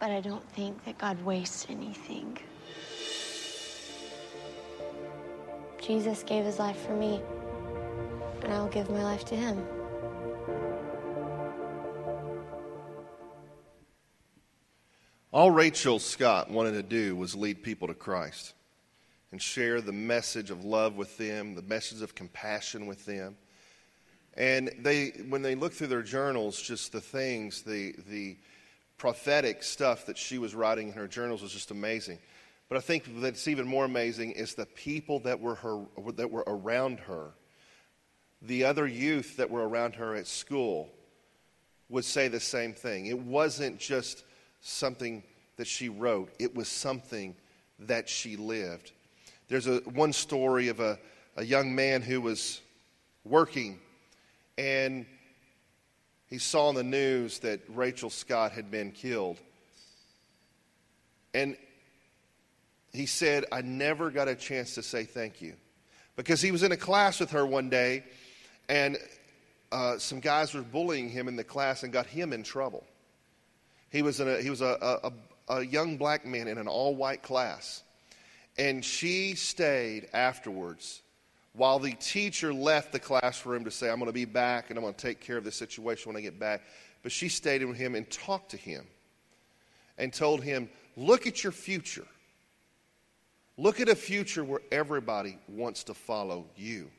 But 0.00 0.10
I 0.10 0.20
don't 0.20 0.46
think 0.50 0.84
that 0.84 0.98
God 0.98 1.24
wastes 1.24 1.66
anything. 1.70 2.36
Jesus 5.86 6.24
gave 6.24 6.44
his 6.44 6.58
life 6.58 6.84
for 6.84 6.96
me, 6.96 7.22
and 8.42 8.52
I'll 8.52 8.66
give 8.66 8.90
my 8.90 9.04
life 9.04 9.24
to 9.26 9.36
him. 9.36 9.64
All 15.32 15.52
Rachel 15.52 16.00
Scott 16.00 16.50
wanted 16.50 16.72
to 16.72 16.82
do 16.82 17.14
was 17.14 17.36
lead 17.36 17.62
people 17.62 17.86
to 17.86 17.94
Christ 17.94 18.54
and 19.30 19.40
share 19.40 19.80
the 19.80 19.92
message 19.92 20.50
of 20.50 20.64
love 20.64 20.96
with 20.96 21.16
them, 21.18 21.54
the 21.54 21.62
message 21.62 22.02
of 22.02 22.16
compassion 22.16 22.86
with 22.86 23.04
them. 23.04 23.36
And 24.34 24.72
they, 24.80 25.10
when 25.28 25.42
they 25.42 25.54
look 25.54 25.72
through 25.72 25.88
their 25.88 26.02
journals, 26.02 26.60
just 26.60 26.90
the 26.90 27.00
things, 27.00 27.62
the, 27.62 27.94
the 28.08 28.38
prophetic 28.98 29.62
stuff 29.62 30.06
that 30.06 30.18
she 30.18 30.38
was 30.38 30.52
writing 30.52 30.88
in 30.88 30.94
her 30.94 31.06
journals 31.06 31.42
was 31.42 31.52
just 31.52 31.70
amazing. 31.70 32.18
But 32.68 32.78
I 32.78 32.80
think 32.80 33.20
that's 33.20 33.46
even 33.48 33.66
more 33.66 33.84
amazing 33.84 34.32
is 34.32 34.54
the 34.54 34.66
people 34.66 35.20
that 35.20 35.40
were, 35.40 35.54
her, 35.56 35.84
that 36.14 36.30
were 36.30 36.44
around 36.46 37.00
her. 37.00 37.30
The 38.42 38.64
other 38.64 38.86
youth 38.86 39.36
that 39.36 39.50
were 39.50 39.66
around 39.66 39.94
her 39.96 40.14
at 40.14 40.26
school 40.26 40.90
would 41.88 42.04
say 42.04 42.28
the 42.28 42.40
same 42.40 42.74
thing. 42.74 43.06
It 43.06 43.18
wasn't 43.18 43.78
just 43.78 44.24
something 44.60 45.22
that 45.56 45.66
she 45.66 45.88
wrote, 45.88 46.30
it 46.38 46.54
was 46.54 46.68
something 46.68 47.34
that 47.78 48.08
she 48.08 48.36
lived. 48.36 48.92
There's 49.48 49.66
a, 49.66 49.76
one 49.78 50.12
story 50.12 50.68
of 50.68 50.80
a, 50.80 50.98
a 51.36 51.44
young 51.44 51.74
man 51.74 52.02
who 52.02 52.20
was 52.20 52.60
working 53.24 53.78
and 54.58 55.06
he 56.28 56.38
saw 56.38 56.70
in 56.70 56.74
the 56.74 56.82
news 56.82 57.38
that 57.40 57.60
Rachel 57.68 58.10
Scott 58.10 58.52
had 58.52 58.70
been 58.70 58.90
killed. 58.90 59.38
And 61.34 61.56
he 62.96 63.06
said, 63.06 63.44
I 63.52 63.62
never 63.62 64.10
got 64.10 64.28
a 64.28 64.34
chance 64.34 64.74
to 64.74 64.82
say 64.82 65.04
thank 65.04 65.40
you. 65.40 65.54
Because 66.16 66.40
he 66.40 66.50
was 66.50 66.62
in 66.62 66.72
a 66.72 66.76
class 66.76 67.20
with 67.20 67.32
her 67.32 67.44
one 67.44 67.68
day, 67.68 68.04
and 68.68 68.96
uh, 69.70 69.98
some 69.98 70.20
guys 70.20 70.54
were 70.54 70.62
bullying 70.62 71.08
him 71.08 71.28
in 71.28 71.36
the 71.36 71.44
class 71.44 71.82
and 71.82 71.92
got 71.92 72.06
him 72.06 72.32
in 72.32 72.42
trouble. 72.42 72.84
He 73.90 74.02
was, 74.02 74.20
a, 74.20 74.40
he 74.40 74.50
was 74.50 74.62
a, 74.62 75.00
a, 75.02 75.12
a 75.48 75.64
young 75.64 75.96
black 75.96 76.26
man 76.26 76.48
in 76.48 76.58
an 76.58 76.68
all 76.68 76.94
white 76.94 77.22
class. 77.22 77.82
And 78.58 78.84
she 78.84 79.34
stayed 79.34 80.08
afterwards 80.12 81.02
while 81.52 81.78
the 81.78 81.92
teacher 81.92 82.52
left 82.52 82.92
the 82.92 82.98
classroom 82.98 83.64
to 83.64 83.70
say, 83.70 83.90
I'm 83.90 83.98
going 83.98 84.06
to 84.06 84.12
be 84.12 84.24
back 84.24 84.70
and 84.70 84.78
I'm 84.78 84.82
going 84.82 84.94
to 84.94 85.00
take 85.00 85.20
care 85.20 85.36
of 85.36 85.44
this 85.44 85.56
situation 85.56 86.12
when 86.12 86.16
I 86.16 86.22
get 86.22 86.38
back. 86.38 86.62
But 87.02 87.12
she 87.12 87.28
stayed 87.28 87.64
with 87.64 87.76
him 87.76 87.94
and 87.94 88.08
talked 88.10 88.50
to 88.50 88.56
him 88.56 88.86
and 89.98 90.12
told 90.12 90.42
him, 90.42 90.68
Look 90.96 91.26
at 91.26 91.42
your 91.44 91.52
future. 91.52 92.06
Look 93.58 93.80
at 93.80 93.88
a 93.88 93.94
future 93.94 94.44
where 94.44 94.60
everybody 94.70 95.38
wants 95.48 95.84
to 95.84 95.94
follow 95.94 96.46
you 96.56 96.90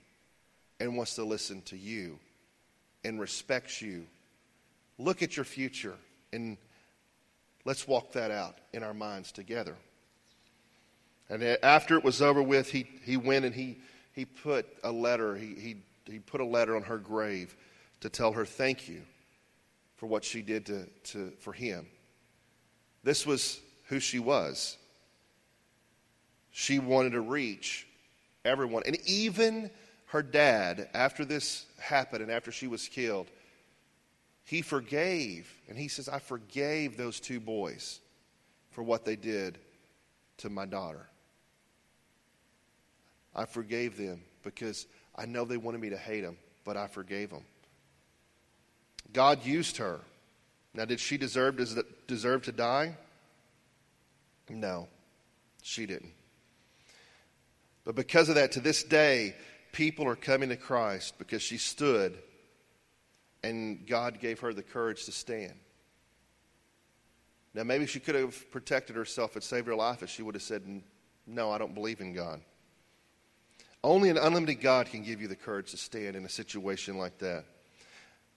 and 0.80 0.98
wants 0.98 1.16
to 1.16 1.24
listen 1.24 1.62
to 1.64 1.78
you 1.78 2.18
and 3.04 3.20
respects 3.20 3.82
you. 3.82 4.08
Look 4.98 5.22
at 5.22 5.36
your 5.36 5.46
future 5.46 5.96
and 6.34 6.58
let's 7.64 7.88
walk 7.88 8.14
that 8.14 8.32
out 8.32 8.58
in 8.74 8.84
our 8.84 8.94
minds 8.94 9.32
together. 9.32 9.76
And 11.30 11.44
after 11.44 11.98
it 11.98 12.04
was 12.04 12.22
over 12.22 12.42
with, 12.42 12.72
he, 12.72 12.88
he 13.04 13.18
went 13.18 13.46
and 13.46 13.54
he, 13.54 13.78
he 14.14 14.26
put 14.26 14.66
a 14.84 14.92
letter, 14.92 15.36
he, 15.36 15.54
he, 15.54 15.76
he 16.06 16.20
put 16.20 16.42
a 16.42 16.46
letter 16.46 16.76
on 16.76 16.84
her 16.84 16.98
grave 16.98 17.56
to 18.00 18.10
tell 18.10 18.32
her 18.32 18.46
thank 18.46 18.88
you 18.88 19.02
for 19.98 20.08
what 20.08 20.24
she 20.24 20.42
did 20.42 20.66
to, 20.68 20.86
to, 21.04 21.32
for 21.40 21.54
him. 21.54 21.86
This 23.04 23.26
was 23.26 23.60
who 23.90 24.00
she 24.00 24.20
was. 24.20 24.78
She 26.60 26.80
wanted 26.80 27.12
to 27.12 27.22
reach 27.22 27.86
everyone. 28.44 28.82
And 28.88 28.98
even 29.08 29.70
her 30.08 30.24
dad, 30.24 30.90
after 30.96 31.24
this 31.24 31.68
happened 31.78 32.24
and 32.24 32.32
after 32.32 32.52
she 32.52 32.66
was 32.66 32.88
killed, 32.88 33.28
he 34.44 34.64
forgave. 34.64 35.48
And 35.70 35.78
he 35.78 35.88
says, 35.88 36.10
I 36.10 36.18
forgave 36.18 36.98
those 36.98 37.20
two 37.20 37.40
boys 37.40 38.00
for 38.72 38.82
what 38.82 39.06
they 39.06 39.16
did 39.16 39.60
to 40.38 40.50
my 40.50 40.66
daughter. 40.66 41.06
I 43.36 43.46
forgave 43.46 43.96
them 43.96 44.24
because 44.44 44.88
I 45.16 45.28
know 45.28 45.46
they 45.46 45.58
wanted 45.58 45.80
me 45.80 45.92
to 45.92 45.98
hate 45.98 46.22
them, 46.22 46.38
but 46.66 46.76
I 46.76 46.88
forgave 46.88 47.30
them. 47.30 47.44
God 49.14 49.46
used 49.46 49.78
her. 49.78 50.00
Now, 50.74 50.86
did 50.86 51.00
she 51.00 51.20
deserve, 51.20 51.62
deserve 52.08 52.42
to 52.46 52.52
die? 52.52 52.98
No, 54.50 54.88
she 55.62 55.86
didn't. 55.86 56.17
But 57.88 57.96
because 57.96 58.28
of 58.28 58.36
that, 58.36 58.52
to 58.52 58.60
this 58.60 58.84
day, 58.84 59.34
people 59.72 60.10
are 60.10 60.18
coming 60.18 60.50
to 60.50 60.58
Christ 60.58 61.18
because 61.18 61.42
she 61.42 61.58
stood 61.58 62.18
and 63.44 63.88
God 63.88 64.20
gave 64.20 64.42
her 64.42 64.54
the 64.54 64.62
courage 64.62 65.06
to 65.06 65.14
stand. 65.14 65.54
Now, 67.54 67.64
maybe 67.64 67.86
she 67.86 68.02
could 68.02 68.16
have 68.16 68.52
protected 68.52 68.98
herself 68.98 69.36
and 69.36 69.44
saved 69.44 69.68
her 69.68 69.76
life 69.76 70.04
if 70.04 70.10
she 70.10 70.22
would 70.22 70.36
have 70.36 70.42
said, 70.42 70.84
No, 71.26 71.50
I 71.50 71.58
don't 71.58 71.74
believe 71.74 72.02
in 72.02 72.12
God. 72.12 72.42
Only 73.86 74.10
an 74.10 74.18
unlimited 74.18 74.60
God 74.60 74.88
can 74.88 75.02
give 75.02 75.22
you 75.22 75.30
the 75.30 75.38
courage 75.38 75.72
to 75.72 75.78
stand 75.78 76.18
in 76.18 76.26
a 76.26 76.30
situation 76.30 76.98
like 76.98 77.18
that. 77.20 77.46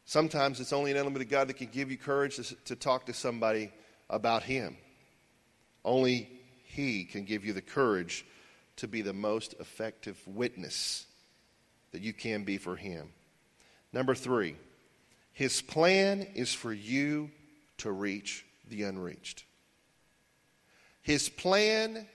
Sometimes 0.05 0.61
it's 0.61 0.73
only 0.73 0.93
an 0.93 0.97
unlimited 0.97 1.29
God 1.29 1.49
that 1.49 1.57
can 1.57 1.71
give 1.73 1.91
you 1.91 1.99
courage 1.99 2.37
to, 2.37 2.55
to 2.67 2.77
talk 2.77 3.07
to 3.07 3.13
somebody 3.13 3.73
about 4.09 4.45
Him. 4.45 4.77
Only 5.85 6.31
He 6.67 7.03
can 7.03 7.25
give 7.25 7.45
you 7.45 7.53
the 7.53 7.61
courage 7.61 8.25
to 8.81 8.89
be 8.89 9.03
the 9.03 9.13
most 9.13 9.55
effective 9.61 10.19
witness 10.27 11.05
that 11.93 12.01
you 12.01 12.15
can 12.15 12.45
be 12.45 12.57
for 12.57 12.77
Him. 12.77 13.11
Number 13.93 14.15
three, 14.15 14.57
His 15.35 15.61
plan 15.61 16.27
is 16.35 16.55
for 16.55 16.73
you 16.73 17.31
to 17.79 17.93
reach 17.93 18.45
the 18.69 18.85
unreached. 18.85 19.45
His 21.03 21.29
plan 21.29 22.07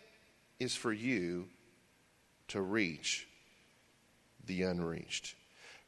is 0.59 0.75
for 0.75 0.91
you 0.91 1.47
to 2.47 2.61
reach 2.61 3.27
the 4.47 4.63
unreached. 4.63 5.35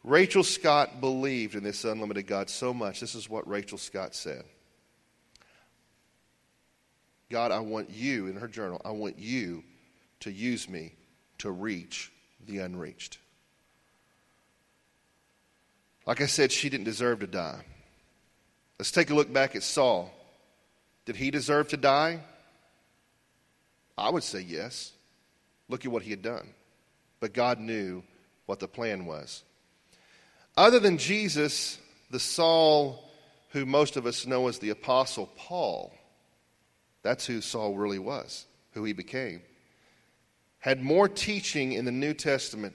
Rachel 0.04 0.44
Scott 0.44 1.02
believed 1.02 1.56
in 1.56 1.64
this 1.64 1.86
unlimited 1.86 2.28
God 2.28 2.52
so 2.52 2.72
much. 2.72 3.00
This 3.00 3.16
is 3.16 3.28
what 3.28 3.48
Rachel 3.48 3.80
Scott 3.80 4.14
said 4.14 4.44
God, 7.32 7.52
I 7.52 7.62
want 7.62 7.90
you, 7.90 8.28
in 8.28 8.36
her 8.36 8.48
journal, 8.48 8.80
I 8.86 8.92
want 8.92 9.18
you 9.18 9.64
to 10.22 10.32
use 10.32 10.68
me 10.70 10.94
to 11.40 11.52
reach 11.52 12.12
the 12.46 12.60
unreached. 12.60 13.20
Like 16.06 16.22
I 16.22 16.26
said, 16.26 16.52
she 16.52 16.70
didn't 16.70 16.86
deserve 16.86 17.20
to 17.20 17.28
die. 17.28 17.62
Let's 18.80 18.92
take 18.92 19.10
a 19.10 19.16
look 19.16 19.32
back 19.32 19.56
at 19.56 19.64
Saul. 19.64 20.12
Did 21.06 21.16
he 21.16 21.32
deserve 21.32 21.70
to 21.70 21.78
die? 21.78 22.22
I 23.98 24.10
would 24.10 24.24
say 24.24 24.42
yes. 24.42 24.92
Look 25.68 25.86
at 25.86 25.92
what 25.92 26.04
he 26.04 26.12
had 26.12 26.22
done. 26.22 26.48
But 27.20 27.34
God 27.34 27.60
knew 27.60 28.04
what 28.46 28.60
the 28.60 28.68
plan 28.68 29.06
was. 29.06 29.44
Other 30.56 30.80
than 30.80 30.98
Jesus, 30.98 31.78
the 32.10 32.20
Saul 32.20 33.04
who 33.50 33.66
most 33.66 33.98
of 33.98 34.06
us 34.06 34.26
know 34.26 34.48
as 34.48 34.60
the 34.60 34.70
Apostle 34.70 35.30
Paul, 35.36 35.94
that's 37.02 37.26
who 37.26 37.42
Saul 37.42 37.76
really 37.76 38.00
was, 38.00 38.46
who 38.72 38.84
he 38.84 38.94
became 38.94 39.42
had 40.60 40.82
more 40.82 41.08
teaching 41.08 41.74
in 41.74 41.86
the 41.86 41.92
New 41.92 42.14
Testament. 42.14 42.74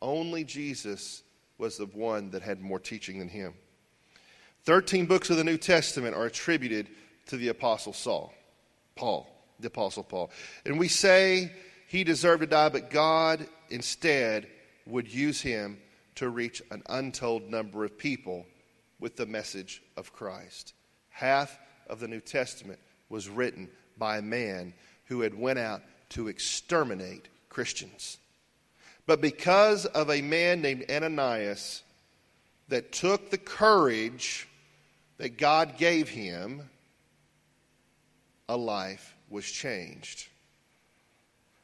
Only 0.00 0.44
Jesus 0.44 1.22
was 1.58 1.76
the 1.76 1.86
one 1.86 2.30
that 2.30 2.42
had 2.42 2.60
more 2.60 2.80
teaching 2.80 3.18
than 3.18 3.28
him. 3.28 3.54
Thirteen 4.64 5.06
books 5.06 5.30
of 5.30 5.36
the 5.36 5.44
New 5.44 5.58
Testament 5.58 6.14
are 6.14 6.26
attributed 6.26 6.88
to 7.26 7.36
the 7.36 7.48
Apostle 7.48 7.92
Saul, 7.92 8.34
Paul, 8.96 9.28
the 9.60 9.68
Apostle 9.68 10.04
Paul. 10.04 10.30
And 10.64 10.78
we 10.78 10.88
say 10.88 11.52
he 11.88 12.04
deserved 12.04 12.40
to 12.40 12.46
die, 12.46 12.68
but 12.68 12.90
God 12.90 13.46
instead 13.70 14.48
would 14.86 15.12
use 15.12 15.40
him 15.40 15.78
to 16.16 16.28
reach 16.28 16.62
an 16.70 16.82
untold 16.88 17.48
number 17.48 17.84
of 17.84 17.96
people 17.96 18.46
with 18.98 19.16
the 19.16 19.26
message 19.26 19.82
of 19.96 20.12
Christ. 20.12 20.74
Half 21.10 21.58
of 21.88 22.00
the 22.00 22.08
New 22.08 22.20
Testament 22.20 22.78
was 23.08 23.28
written 23.28 23.68
by 23.98 24.18
a 24.18 24.22
man 24.22 24.74
who 25.06 25.20
had 25.20 25.38
went 25.38 25.58
out 25.58 25.82
to 26.12 26.28
exterminate 26.28 27.28
Christians. 27.48 28.18
But 29.06 29.20
because 29.20 29.86
of 29.86 30.10
a 30.10 30.22
man 30.22 30.62
named 30.62 30.86
Ananias 30.90 31.82
that 32.68 32.92
took 32.92 33.30
the 33.30 33.38
courage 33.38 34.48
that 35.18 35.38
God 35.38 35.76
gave 35.76 36.08
him, 36.08 36.68
a 38.48 38.56
life 38.56 39.14
was 39.28 39.44
changed. 39.44 40.28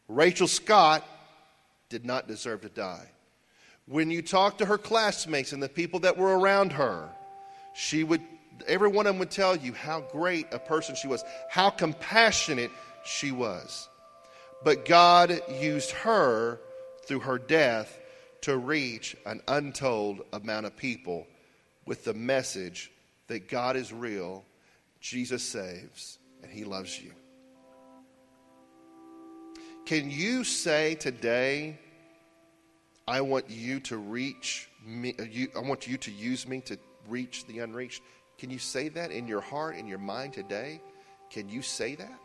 Rachel 0.09 0.49
Scott 0.49 1.05
did 1.89 2.05
not 2.05 2.27
deserve 2.27 2.63
to 2.63 2.69
die. 2.69 3.11
When 3.87 4.11
you 4.11 4.23
talk 4.23 4.59
to 4.59 4.67
her 4.67 4.79
classmates 4.79 5.53
and 5.53 5.63
the 5.63 5.69
people 5.69 6.01
that 6.01 6.17
were 6.17 6.39
around 6.39 6.73
her, 6.73 7.09
she 7.75 8.05
would 8.05 8.23
every 8.67 8.89
one 8.89 9.07
of 9.07 9.15
them 9.15 9.19
would 9.21 9.31
tell 9.31 9.55
you 9.55 9.73
how 9.73 10.01
great 10.01 10.47
a 10.53 10.59
person 10.59 10.95
she 10.97 11.09
was, 11.09 11.25
how 11.49 11.71
compassionate 11.71 12.71
she 13.05 13.31
was. 13.31 13.89
But 14.63 14.85
God 14.85 15.41
used 15.61 15.93
her 15.93 16.61
through 17.05 17.21
her 17.21 17.39
death 17.39 17.99
to 18.43 18.57
reach 18.57 19.17
an 19.27 19.41
untold 19.49 20.23
amount 20.33 20.67
of 20.67 20.77
people 20.77 21.27
with 21.87 22.05
the 22.05 22.15
message 22.15 22.91
that 23.29 23.49
God 23.49 23.77
is 23.77 23.93
real, 23.93 24.45
Jesus 25.01 25.43
saves, 25.43 26.19
and 26.43 26.51
He 26.51 26.65
loves 26.65 27.01
you. 27.01 27.13
Can 29.87 30.11
you 30.11 30.45
say 30.45 30.97
today, 30.97 31.79
I 33.07 33.23
want 33.23 33.49
you 33.49 33.81
to 33.81 33.97
reach 33.97 34.69
me, 34.85 35.15
uh, 35.19 35.23
you, 35.23 35.49
I 35.57 35.61
want 35.61 35.87
you 35.87 35.97
to 35.97 36.11
use 36.11 36.47
me 36.47 36.61
to 36.63 36.79
reach 37.09 37.47
the 37.47 37.61
unreached? 37.61 38.03
Can 38.37 38.51
you 38.51 38.59
say 38.59 38.91
that 38.91 39.11
in 39.11 39.27
your 39.27 39.41
heart, 39.41 39.77
in 39.77 39.87
your 39.87 39.99
mind 39.99 40.35
today? 40.35 40.83
Can 41.31 41.49
you 41.49 41.63
say 41.63 41.95
that? 41.95 42.21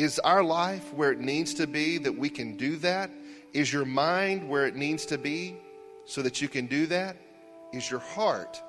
Is 0.00 0.18
our 0.20 0.42
life 0.42 0.94
where 0.94 1.12
it 1.12 1.20
needs 1.20 1.52
to 1.52 1.66
be 1.66 1.98
that 1.98 2.16
we 2.16 2.30
can 2.30 2.56
do 2.56 2.76
that? 2.76 3.10
Is 3.52 3.70
your 3.70 3.84
mind 3.84 4.48
where 4.48 4.66
it 4.66 4.74
needs 4.74 5.04
to 5.04 5.18
be 5.18 5.56
so 6.06 6.22
that 6.22 6.40
you 6.40 6.48
can 6.48 6.64
do 6.64 6.86
that? 6.86 7.18
Is 7.74 7.90
your 7.90 8.00
heart 8.00 8.62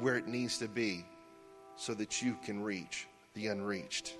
where 0.00 0.16
it 0.16 0.26
needs 0.26 0.56
to 0.60 0.66
be 0.66 1.04
so 1.76 1.92
that 1.92 2.22
you 2.22 2.34
can 2.42 2.62
reach 2.62 3.06
the 3.34 3.48
unreached? 3.48 4.14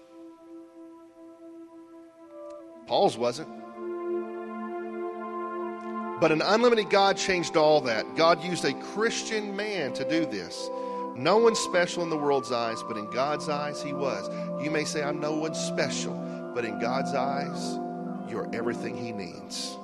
Paul's 2.86 3.16
wasn't. 3.16 3.48
But 6.20 6.30
an 6.30 6.42
unlimited 6.42 6.90
God 6.90 7.16
changed 7.16 7.56
all 7.56 7.80
that. 7.80 8.16
God 8.16 8.44
used 8.44 8.66
a 8.66 8.74
Christian 8.74 9.56
man 9.56 9.94
to 9.94 10.06
do 10.06 10.26
this. 10.26 10.68
No 11.18 11.36
one 11.36 11.54
special 11.54 12.02
in 12.02 12.10
the 12.10 12.16
world's 12.16 12.52
eyes, 12.52 12.82
but 12.82 12.96
in 12.96 13.10
God's 13.10 13.48
eyes, 13.48 13.82
he 13.82 13.92
was. 13.92 14.30
You 14.62 14.70
may 14.70 14.84
say, 14.84 15.02
I'm 15.02 15.20
no 15.20 15.32
one 15.32 15.54
special, 15.54 16.14
but 16.54 16.64
in 16.64 16.78
God's 16.78 17.14
eyes, 17.14 17.78
you're 18.30 18.48
everything 18.54 18.96
he 18.96 19.12
needs. 19.12 19.76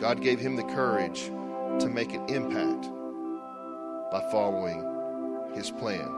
God 0.00 0.20
gave 0.20 0.40
him 0.40 0.56
the 0.56 0.64
courage 0.64 1.26
to 1.80 1.88
make 1.88 2.14
an 2.14 2.26
impact 2.28 2.90
by 4.10 4.26
following 4.32 4.82
his 5.54 5.70
plan. 5.70 6.16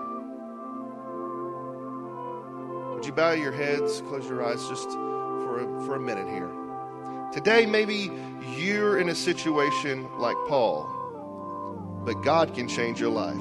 Would 2.94 3.04
you 3.04 3.12
bow 3.12 3.32
your 3.32 3.52
heads, 3.52 4.00
close 4.02 4.28
your 4.28 4.46
eyes 4.46 4.66
just 4.68 4.88
for 4.90 5.12
for, 5.52 5.80
for 5.86 5.94
a 5.96 6.00
minute 6.00 6.28
here. 6.28 6.50
Today, 7.32 7.66
maybe 7.66 8.10
you're 8.56 8.98
in 8.98 9.08
a 9.08 9.14
situation 9.14 10.08
like 10.18 10.36
Paul, 10.48 10.88
but 12.04 12.22
God 12.22 12.54
can 12.54 12.68
change 12.68 13.00
your 13.00 13.10
life. 13.10 13.36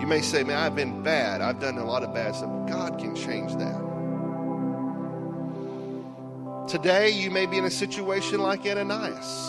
You 0.00 0.06
may 0.06 0.20
say, 0.20 0.44
Man, 0.44 0.58
I've 0.58 0.74
been 0.74 1.02
bad. 1.02 1.40
I've 1.40 1.58
done 1.58 1.78
a 1.78 1.84
lot 1.84 2.02
of 2.02 2.12
bad 2.12 2.34
stuff. 2.34 2.50
God 2.68 2.98
can 2.98 3.14
change 3.14 3.54
that. 3.56 3.86
Today, 6.68 7.10
you 7.10 7.30
may 7.30 7.46
be 7.46 7.58
in 7.58 7.64
a 7.64 7.70
situation 7.70 8.40
like 8.40 8.66
Ananias, 8.66 9.48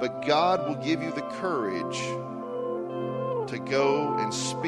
but 0.00 0.24
God 0.26 0.68
will 0.68 0.76
give 0.76 1.02
you 1.02 1.10
the 1.12 1.22
courage 1.40 1.98
to 3.48 3.58
go 3.58 4.14
and 4.18 4.32
speak 4.32 4.62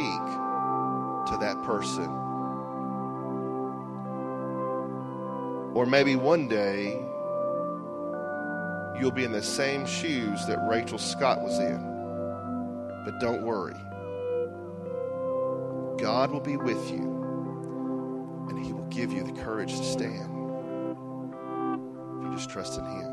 to 1.28 1.36
that 1.40 1.62
person. 1.64 2.08
Or 5.74 5.84
maybe 5.86 6.16
one 6.16 6.48
day 6.48 7.07
you'll 8.98 9.10
be 9.10 9.24
in 9.24 9.32
the 9.32 9.42
same 9.42 9.86
shoes 9.86 10.46
that 10.46 10.58
Rachel 10.68 10.98
Scott 10.98 11.40
was 11.42 11.58
in. 11.58 11.78
But 13.04 13.20
don't 13.20 13.42
worry. 13.42 13.76
God 15.98 16.30
will 16.30 16.40
be 16.40 16.56
with 16.56 16.90
you, 16.90 18.46
and 18.48 18.64
He 18.64 18.72
will 18.72 18.86
give 18.86 19.12
you 19.12 19.24
the 19.24 19.32
courage 19.32 19.76
to 19.76 19.84
stand. 19.84 20.32
If 22.18 22.24
you 22.24 22.32
just 22.34 22.50
trust 22.50 22.78
in 22.78 22.84
Him. 22.84 23.07